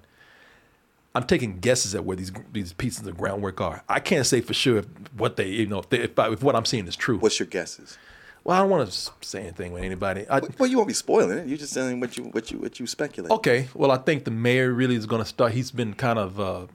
I'm 1.16 1.24
taking 1.24 1.60
guesses 1.60 1.96
at 1.96 2.06
where 2.06 2.16
these 2.16 2.32
these 2.54 2.74
pieces 2.74 3.06
of 3.08 3.18
groundwork 3.18 3.60
are. 3.62 3.84
I 3.90 4.00
can't 4.00 4.26
say 4.26 4.42
for 4.42 4.54
sure 4.54 4.78
if 4.78 4.86
what 5.18 5.36
they 5.38 5.48
you 5.48 5.66
know 5.66 5.80
if, 5.80 5.90
they, 5.90 6.00
if, 6.02 6.18
I, 6.20 6.32
if 6.32 6.44
what 6.44 6.56
I'm 6.56 6.66
seeing 6.66 6.88
is 6.88 6.96
true. 6.96 7.18
What's 7.18 7.40
your 7.40 7.48
guesses? 7.48 7.98
Well, 8.44 8.56
I 8.58 8.62
don't 8.62 8.70
want 8.70 8.90
to 8.90 9.12
say 9.22 9.42
anything 9.42 9.74
with 9.74 9.84
anybody. 9.84 10.26
I, 10.30 10.40
Well, 10.58 10.70
you 10.70 10.78
won't 10.78 10.88
be 10.88 10.94
spoiling 10.94 11.38
it. 11.40 11.48
You're 11.48 11.58
just 11.58 11.74
saying 11.74 12.00
what 12.00 12.16
you 12.18 12.26
what 12.26 12.52
you 12.52 12.60
what 12.60 12.80
you 12.80 12.88
speculate. 12.88 13.32
okay, 13.32 13.68
well, 13.74 13.92
I 13.92 13.98
think 13.98 14.24
the 14.24 14.32
mayor 14.32 14.72
really 14.72 14.96
is 14.96 15.06
going 15.06 15.22
to 15.22 15.28
start. 15.28 15.52
He's 15.52 15.72
been 15.72 15.94
kind 15.94 16.18
of 16.18 16.40
uh, 16.40 16.68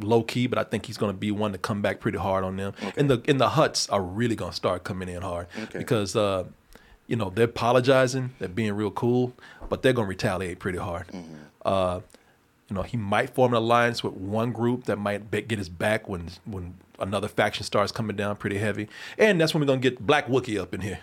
low 0.00 0.22
key, 0.24 0.46
but 0.46 0.58
I 0.58 0.64
think 0.64 0.86
he's 0.86 0.96
going 0.96 1.12
to 1.12 1.16
be 1.18 1.30
one 1.30 1.52
to 1.52 1.58
come 1.58 1.80
back 1.80 2.00
pretty 2.00 2.18
hard 2.18 2.44
on 2.44 2.56
them. 2.56 2.74
And 2.96 3.08
the 3.08 3.22
and 3.28 3.40
the 3.40 3.50
Hutts 3.50 3.90
are 3.92 4.02
really 4.02 4.34
going 4.36 4.50
to 4.50 4.56
start 4.56 4.84
coming 4.84 5.08
in 5.08 5.22
hard 5.22 5.46
Okay. 5.64 5.78
because 5.78 6.16
uh, 6.16 6.44
you 7.06 7.14
know 7.16 7.30
they're 7.30 7.44
apologizing, 7.44 8.30
they're 8.40 8.48
being 8.48 8.72
real 8.72 8.90
cool, 8.90 9.32
but 9.68 9.82
they're 9.82 9.92
going 9.92 10.06
to 10.06 10.10
retaliate 10.10 10.58
pretty 10.58 10.78
hard. 10.78 11.06
Uh, 11.64 12.00
you 12.68 12.74
know, 12.74 12.82
he 12.82 12.96
might 12.96 13.30
form 13.30 13.52
an 13.52 13.58
alliance 13.58 14.02
with 14.02 14.14
one 14.14 14.52
group 14.52 14.84
that 14.84 14.96
might 14.96 15.30
be- 15.30 15.42
get 15.42 15.58
his 15.58 15.68
back 15.68 16.08
when 16.08 16.30
when 16.44 16.74
another 16.98 17.28
faction 17.28 17.64
starts 17.64 17.92
coming 17.92 18.16
down 18.16 18.36
pretty 18.36 18.58
heavy, 18.58 18.88
and 19.18 19.40
that's 19.40 19.54
when 19.54 19.60
we're 19.60 19.66
going 19.66 19.80
to 19.80 19.90
get 19.90 20.04
Black 20.06 20.26
Wookiee 20.26 20.60
up 20.60 20.74
in 20.74 20.80
here. 20.80 20.98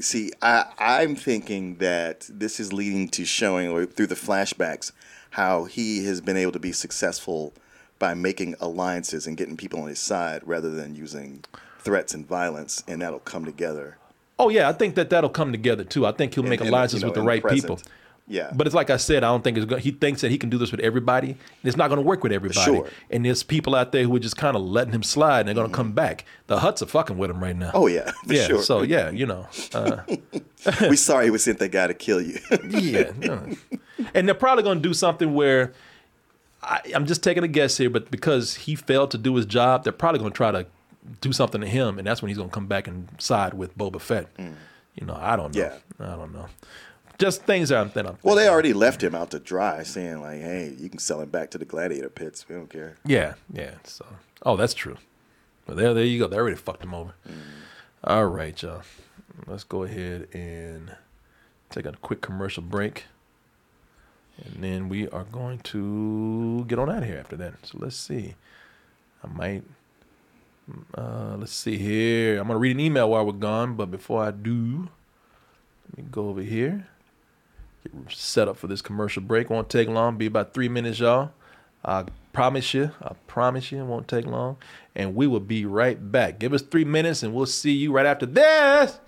See, 0.00 0.32
I, 0.42 0.66
I'm 0.78 1.16
thinking 1.16 1.76
that 1.76 2.28
this 2.28 2.60
is 2.60 2.72
leading 2.72 3.08
to 3.10 3.24
showing 3.24 3.68
or 3.68 3.86
through 3.86 4.08
the 4.08 4.14
flashbacks 4.14 4.92
how 5.30 5.64
he 5.64 6.04
has 6.04 6.20
been 6.20 6.36
able 6.36 6.52
to 6.52 6.58
be 6.58 6.72
successful 6.72 7.52
by 7.98 8.14
making 8.14 8.54
alliances 8.60 9.26
and 9.26 9.36
getting 9.36 9.56
people 9.56 9.80
on 9.80 9.88
his 9.88 9.98
side 9.98 10.42
rather 10.44 10.70
than 10.70 10.94
using 10.94 11.44
threats 11.80 12.14
and 12.14 12.26
violence, 12.26 12.82
and 12.86 13.00
that'll 13.00 13.18
come 13.20 13.44
together. 13.44 13.96
Oh 14.38 14.50
yeah, 14.50 14.68
I 14.68 14.72
think 14.72 14.94
that 14.94 15.10
that'll 15.10 15.30
come 15.30 15.52
together 15.52 15.84
too. 15.84 16.06
I 16.06 16.12
think 16.12 16.34
he'll 16.34 16.44
make 16.44 16.60
in 16.60 16.68
alliances 16.68 17.00
you 17.00 17.06
know, 17.06 17.08
with 17.08 17.14
the 17.14 17.22
right 17.22 17.44
people. 17.44 17.80
Yeah. 18.28 18.50
But 18.54 18.66
it's 18.66 18.74
like 18.76 18.90
I 18.90 18.98
said, 18.98 19.24
I 19.24 19.28
don't 19.28 19.42
think 19.42 19.56
it's 19.56 19.66
going. 19.66 19.82
He 19.82 19.90
thinks 19.90 20.20
that 20.20 20.30
he 20.30 20.38
can 20.38 20.50
do 20.50 20.58
this 20.58 20.70
with 20.70 20.80
everybody. 20.80 21.30
and 21.30 21.38
It's 21.64 21.76
not 21.76 21.88
going 21.88 21.96
to 22.00 22.06
work 22.06 22.22
with 22.22 22.32
everybody. 22.32 22.60
Sure. 22.60 22.88
And 23.10 23.24
there's 23.24 23.42
people 23.42 23.74
out 23.74 23.92
there 23.92 24.04
who 24.04 24.14
are 24.14 24.20
just 24.20 24.36
kind 24.36 24.54
of 24.54 24.62
letting 24.62 24.92
him 24.92 25.02
slide, 25.02 25.40
and 25.40 25.48
they're 25.48 25.54
going 25.54 25.70
to 25.70 25.74
come 25.74 25.92
back. 25.92 26.24
The 26.46 26.58
Hutts 26.58 26.82
are 26.82 26.86
fucking 26.86 27.16
with 27.16 27.30
him 27.30 27.42
right 27.42 27.56
now. 27.56 27.70
Oh 27.74 27.86
yeah, 27.86 28.10
for 28.26 28.34
yeah. 28.34 28.46
sure. 28.46 28.62
So 28.62 28.82
yeah, 28.82 29.10
you 29.10 29.26
know. 29.26 29.46
Uh, 29.72 30.02
we 30.88 30.96
sorry 30.96 31.30
we 31.30 31.38
sent 31.38 31.58
that 31.58 31.70
guy 31.70 31.86
to 31.86 31.94
kill 31.94 32.20
you. 32.20 32.38
yeah. 32.68 33.12
no. 33.16 33.48
And 34.14 34.28
they're 34.28 34.34
probably 34.34 34.62
going 34.62 34.82
to 34.82 34.88
do 34.88 34.94
something 34.94 35.32
where 35.34 35.72
I, 36.62 36.80
I'm 36.94 37.06
just 37.06 37.22
taking 37.22 37.44
a 37.44 37.48
guess 37.48 37.78
here, 37.78 37.90
but 37.90 38.10
because 38.10 38.54
he 38.54 38.74
failed 38.76 39.10
to 39.12 39.18
do 39.18 39.34
his 39.36 39.46
job, 39.46 39.84
they're 39.84 39.92
probably 39.92 40.20
going 40.20 40.32
to 40.32 40.36
try 40.36 40.50
to 40.50 40.66
do 41.20 41.32
something 41.32 41.60
to 41.60 41.66
him, 41.66 41.98
and 41.98 42.06
that's 42.06 42.20
when 42.20 42.28
he's 42.28 42.36
going 42.36 42.50
to 42.50 42.54
come 42.54 42.66
back 42.66 42.86
and 42.86 43.08
side 43.18 43.54
with 43.54 43.76
Boba 43.78 44.00
Fett. 44.00 44.28
You 44.94 45.06
know, 45.06 45.16
I 45.18 45.36
don't 45.36 45.54
know. 45.54 45.62
Mm. 45.62 45.80
Yeah. 46.00 46.06
I 46.06 46.16
don't 46.16 46.32
know. 46.32 46.46
Just 47.18 47.42
things 47.42 47.70
that 47.70 47.78
I'm, 47.78 48.06
I'm 48.06 48.16
well, 48.22 48.36
they 48.36 48.48
already 48.48 48.72
left 48.72 49.02
him 49.02 49.14
out 49.14 49.32
to 49.32 49.40
dry, 49.40 49.82
saying 49.82 50.20
like, 50.20 50.40
"Hey, 50.40 50.74
you 50.78 50.88
can 50.88 51.00
sell 51.00 51.20
him 51.20 51.30
back 51.30 51.50
to 51.50 51.58
the 51.58 51.64
gladiator 51.64 52.08
pits. 52.08 52.48
We 52.48 52.54
don't 52.54 52.70
care." 52.70 52.96
Yeah, 53.04 53.34
yeah. 53.52 53.74
So, 53.82 54.06
oh, 54.44 54.56
that's 54.56 54.72
true. 54.74 54.96
Well, 55.66 55.76
there, 55.76 55.92
there 55.94 56.04
you 56.04 56.20
go. 56.20 56.28
They 56.28 56.36
already 56.36 56.56
fucked 56.56 56.84
him 56.84 56.94
over. 56.94 57.14
All 58.04 58.26
right, 58.26 58.60
y'all. 58.62 58.82
Let's 59.46 59.64
go 59.64 59.82
ahead 59.82 60.28
and 60.32 60.96
take 61.70 61.86
a 61.86 61.92
quick 61.92 62.20
commercial 62.20 62.62
break, 62.62 63.06
and 64.44 64.62
then 64.62 64.88
we 64.88 65.08
are 65.08 65.24
going 65.24 65.58
to 65.60 66.64
get 66.68 66.78
on 66.78 66.88
out 66.88 66.98
of 67.02 67.04
here 67.04 67.18
after 67.18 67.36
that. 67.36 67.66
So 67.66 67.78
let's 67.80 67.96
see. 67.96 68.36
I 69.24 69.26
might. 69.26 69.64
Uh, 70.96 71.34
let's 71.36 71.52
see 71.52 71.78
here. 71.78 72.38
I'm 72.38 72.46
gonna 72.46 72.58
read 72.60 72.76
an 72.76 72.80
email 72.80 73.10
while 73.10 73.26
we're 73.26 73.32
gone, 73.32 73.74
but 73.74 73.90
before 73.90 74.22
I 74.22 74.30
do, 74.30 74.88
let 75.90 75.98
me 75.98 76.08
go 76.10 76.28
over 76.28 76.42
here. 76.42 76.86
Set 78.10 78.48
up 78.48 78.56
for 78.56 78.66
this 78.66 78.82
commercial 78.82 79.22
break. 79.22 79.50
Won't 79.50 79.68
take 79.68 79.88
long. 79.88 80.16
Be 80.16 80.26
about 80.26 80.54
three 80.54 80.68
minutes, 80.68 80.98
y'all. 80.98 81.30
I 81.84 82.04
promise 82.32 82.74
you. 82.74 82.92
I 83.02 83.14
promise 83.26 83.72
you, 83.72 83.80
it 83.80 83.84
won't 83.86 84.08
take 84.08 84.26
long. 84.26 84.56
And 84.94 85.14
we 85.14 85.26
will 85.26 85.40
be 85.40 85.64
right 85.64 86.10
back. 86.10 86.38
Give 86.38 86.52
us 86.52 86.62
three 86.62 86.84
minutes, 86.84 87.22
and 87.22 87.34
we'll 87.34 87.46
see 87.46 87.72
you 87.72 87.92
right 87.92 88.06
after 88.06 88.26
this. 88.26 88.98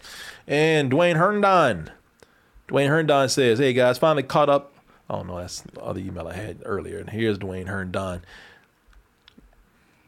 And 0.46 0.90
Dwayne 0.90 1.16
Herndon. 1.16 1.90
Dwayne 2.68 2.88
Herndon 2.88 3.28
says, 3.28 3.58
"Hey 3.58 3.72
guys, 3.72 3.98
finally 3.98 4.22
caught 4.22 4.48
up." 4.48 4.72
Oh 5.08 5.22
no, 5.22 5.38
that's 5.38 5.62
the 5.62 5.80
other 5.80 6.00
email 6.00 6.28
I 6.28 6.34
had 6.34 6.62
earlier. 6.64 6.98
And 6.98 7.10
here's 7.10 7.38
Dwayne 7.38 7.66
Herndon. 7.66 8.22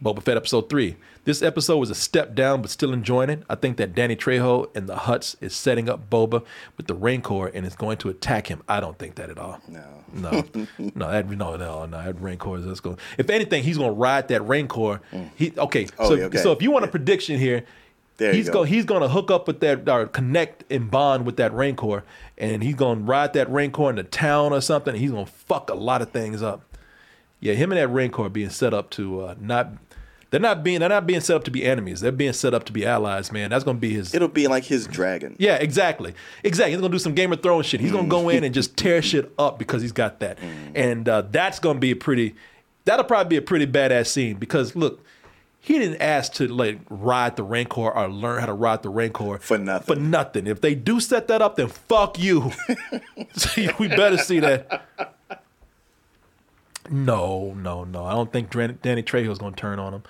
Boba 0.02 0.22
Fett 0.22 0.36
episode 0.36 0.68
three. 0.68 0.96
This 1.24 1.42
episode 1.42 1.76
was 1.78 1.90
a 1.90 1.94
step 1.94 2.34
down, 2.34 2.60
but 2.62 2.70
still 2.70 2.92
enjoying 2.92 3.30
it. 3.30 3.44
I 3.48 3.54
think 3.54 3.76
that 3.76 3.94
Danny 3.94 4.16
Trejo 4.16 4.74
and 4.74 4.88
the 4.88 4.96
Hutts 4.96 5.36
is 5.40 5.54
setting 5.54 5.88
up 5.88 6.10
Boba 6.10 6.44
with 6.76 6.88
the 6.88 6.94
Rancor 6.94 7.46
and 7.46 7.64
is 7.64 7.76
going 7.76 7.98
to 7.98 8.08
attack 8.08 8.48
him. 8.48 8.62
I 8.68 8.80
don't 8.80 8.98
think 8.98 9.14
that 9.14 9.30
at 9.30 9.38
all. 9.38 9.60
No. 9.68 9.84
No, 10.14 10.30
no, 10.78 11.10
that 11.10 11.28
no, 11.30 11.56
no, 11.56 11.86
no. 11.86 11.86
That 11.86 12.20
Rancor 12.20 12.58
is 12.58 12.66
just 12.66 12.82
going. 12.82 12.98
If 13.16 13.30
anything, 13.30 13.62
he's 13.62 13.78
going 13.78 13.90
to 13.90 13.94
ride 13.96 14.28
that 14.28 14.42
Rancor. 14.42 15.00
He 15.36 15.52
okay. 15.56 15.86
Oh, 15.98 16.08
so, 16.08 16.22
okay. 16.24 16.38
so 16.38 16.52
if 16.52 16.60
you 16.60 16.70
want 16.70 16.84
a 16.84 16.88
prediction 16.88 17.38
here, 17.38 17.64
There 18.18 18.32
he's 18.34 18.48
go. 18.48 18.52
go. 18.54 18.62
He's 18.64 18.84
going 18.84 19.00
to 19.00 19.08
hook 19.08 19.30
up 19.30 19.46
with 19.46 19.60
that 19.60 19.88
or 19.88 20.06
connect 20.06 20.70
and 20.70 20.90
bond 20.90 21.24
with 21.24 21.36
that 21.38 21.52
Rancor, 21.54 22.04
and 22.36 22.62
he's 22.62 22.74
going 22.74 22.98
to 22.98 23.04
ride 23.04 23.32
that 23.34 23.48
Rancor 23.48 23.88
into 23.88 24.02
town 24.02 24.52
or 24.52 24.60
something. 24.60 24.92
And 24.92 25.00
he's 25.00 25.12
going 25.12 25.24
to 25.24 25.32
fuck 25.32 25.70
a 25.70 25.74
lot 25.74 26.02
of 26.02 26.10
things 26.10 26.42
up. 26.42 26.62
Yeah, 27.40 27.54
him 27.54 27.72
and 27.72 27.80
that 27.80 27.88
Rancor 27.88 28.28
being 28.28 28.50
set 28.50 28.74
up 28.74 28.90
to 28.90 29.20
uh, 29.22 29.34
not. 29.40 29.72
They're 30.32 30.40
not 30.40 30.64
being. 30.64 30.80
They're 30.80 30.88
not 30.88 31.06
being 31.06 31.20
set 31.20 31.36
up 31.36 31.44
to 31.44 31.50
be 31.50 31.62
enemies. 31.62 32.00
They're 32.00 32.10
being 32.10 32.32
set 32.32 32.54
up 32.54 32.64
to 32.64 32.72
be 32.72 32.86
allies. 32.86 33.30
Man, 33.30 33.50
that's 33.50 33.64
going 33.64 33.76
to 33.76 33.80
be 33.82 33.92
his. 33.92 34.14
It'll 34.14 34.28
be 34.28 34.48
like 34.48 34.64
his 34.64 34.86
dragon. 34.86 35.36
Yeah, 35.38 35.56
exactly. 35.56 36.14
Exactly. 36.42 36.72
He's 36.72 36.80
gonna 36.80 36.90
do 36.90 36.98
some 36.98 37.14
Game 37.14 37.34
of 37.34 37.42
Thrones 37.42 37.66
shit. 37.66 37.82
He's 37.82 37.92
gonna 37.92 38.08
go 38.08 38.30
in 38.30 38.42
and 38.42 38.54
just 38.54 38.74
tear 38.78 39.02
shit 39.02 39.30
up 39.38 39.58
because 39.58 39.82
he's 39.82 39.92
got 39.92 40.20
that. 40.20 40.38
And 40.74 41.06
uh, 41.06 41.22
that's 41.30 41.58
gonna 41.58 41.78
be 41.78 41.90
a 41.90 41.96
pretty 41.96 42.34
that'll 42.86 43.04
probably 43.04 43.28
be 43.28 43.36
a 43.36 43.42
pretty 43.42 43.66
badass 43.66 44.06
scene 44.06 44.36
because 44.38 44.74
look, 44.74 45.04
he 45.60 45.78
didn't 45.78 46.00
ask 46.00 46.32
to 46.34 46.48
like 46.48 46.78
ride 46.88 47.36
the 47.36 47.42
Rancor 47.44 47.90
or 47.90 48.08
learn 48.08 48.40
how 48.40 48.46
to 48.46 48.54
ride 48.54 48.82
the 48.82 48.88
Rancor 48.88 49.36
For 49.38 49.58
nothing. 49.58 49.96
For 49.96 50.00
nothing. 50.00 50.46
If 50.46 50.62
they 50.62 50.74
do 50.74 50.98
set 50.98 51.28
that 51.28 51.42
up, 51.42 51.56
then 51.56 51.68
fuck 51.68 52.18
you. 52.18 52.52
See, 53.34 53.68
we 53.78 53.88
better 53.88 54.16
see 54.16 54.40
that. 54.40 54.86
No, 56.90 57.52
no, 57.54 57.84
no. 57.84 58.06
I 58.06 58.12
don't 58.12 58.32
think 58.32 58.50
Danny, 58.50 58.78
Danny 58.80 59.02
Trejo's 59.02 59.38
gonna 59.38 59.54
turn 59.54 59.78
on 59.78 59.92
him. 59.92 60.02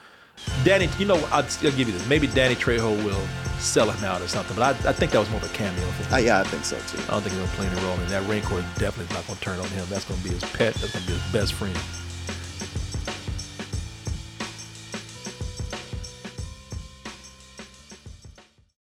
Danny, 0.64 0.88
you 0.99 1.07
know, 1.07 1.16
I'll, 1.31 1.45
I'll 1.45 1.73
give 1.73 1.79
you 1.79 1.92
this. 1.92 2.07
Maybe 2.09 2.27
Danny 2.27 2.55
Trejo 2.55 3.05
will 3.05 3.27
sell 3.59 3.90
him 3.90 4.05
out 4.05 4.21
or 4.21 4.29
something, 4.29 4.57
but 4.57 4.62
I, 4.85 4.90
I 4.90 4.92
think 4.92 5.12
that 5.12 5.18
was 5.18 5.31
more 5.31 5.40
of 5.40 5.51
a 5.51 5.55
cameo 5.55 5.85
for 5.92 6.05
him. 6.05 6.14
Uh, 6.14 6.16
yeah, 6.18 6.40
I 6.40 6.45
think 6.45 6.64
so 6.64 6.77
too. 6.88 7.03
I 7.05 7.12
don't 7.12 7.23
think 7.23 7.35
he's 7.35 7.45
gonna 7.45 7.53
play 7.53 7.66
any 7.66 7.81
role 7.83 7.99
in 8.01 8.09
that. 8.09 8.29
Rancor 8.29 8.61
definitely 8.79 9.05
is 9.05 9.12
not 9.12 9.27
gonna 9.27 9.40
turn 9.40 9.59
on 9.61 9.68
him. 9.68 9.87
That's 9.88 10.05
gonna 10.05 10.23
be 10.23 10.31
his 10.31 10.42
pet. 10.42 10.75
That's 10.75 10.92
gonna 10.92 11.07
be 11.07 11.12
his 11.12 11.33
best 11.33 11.55
friend. 11.55 11.77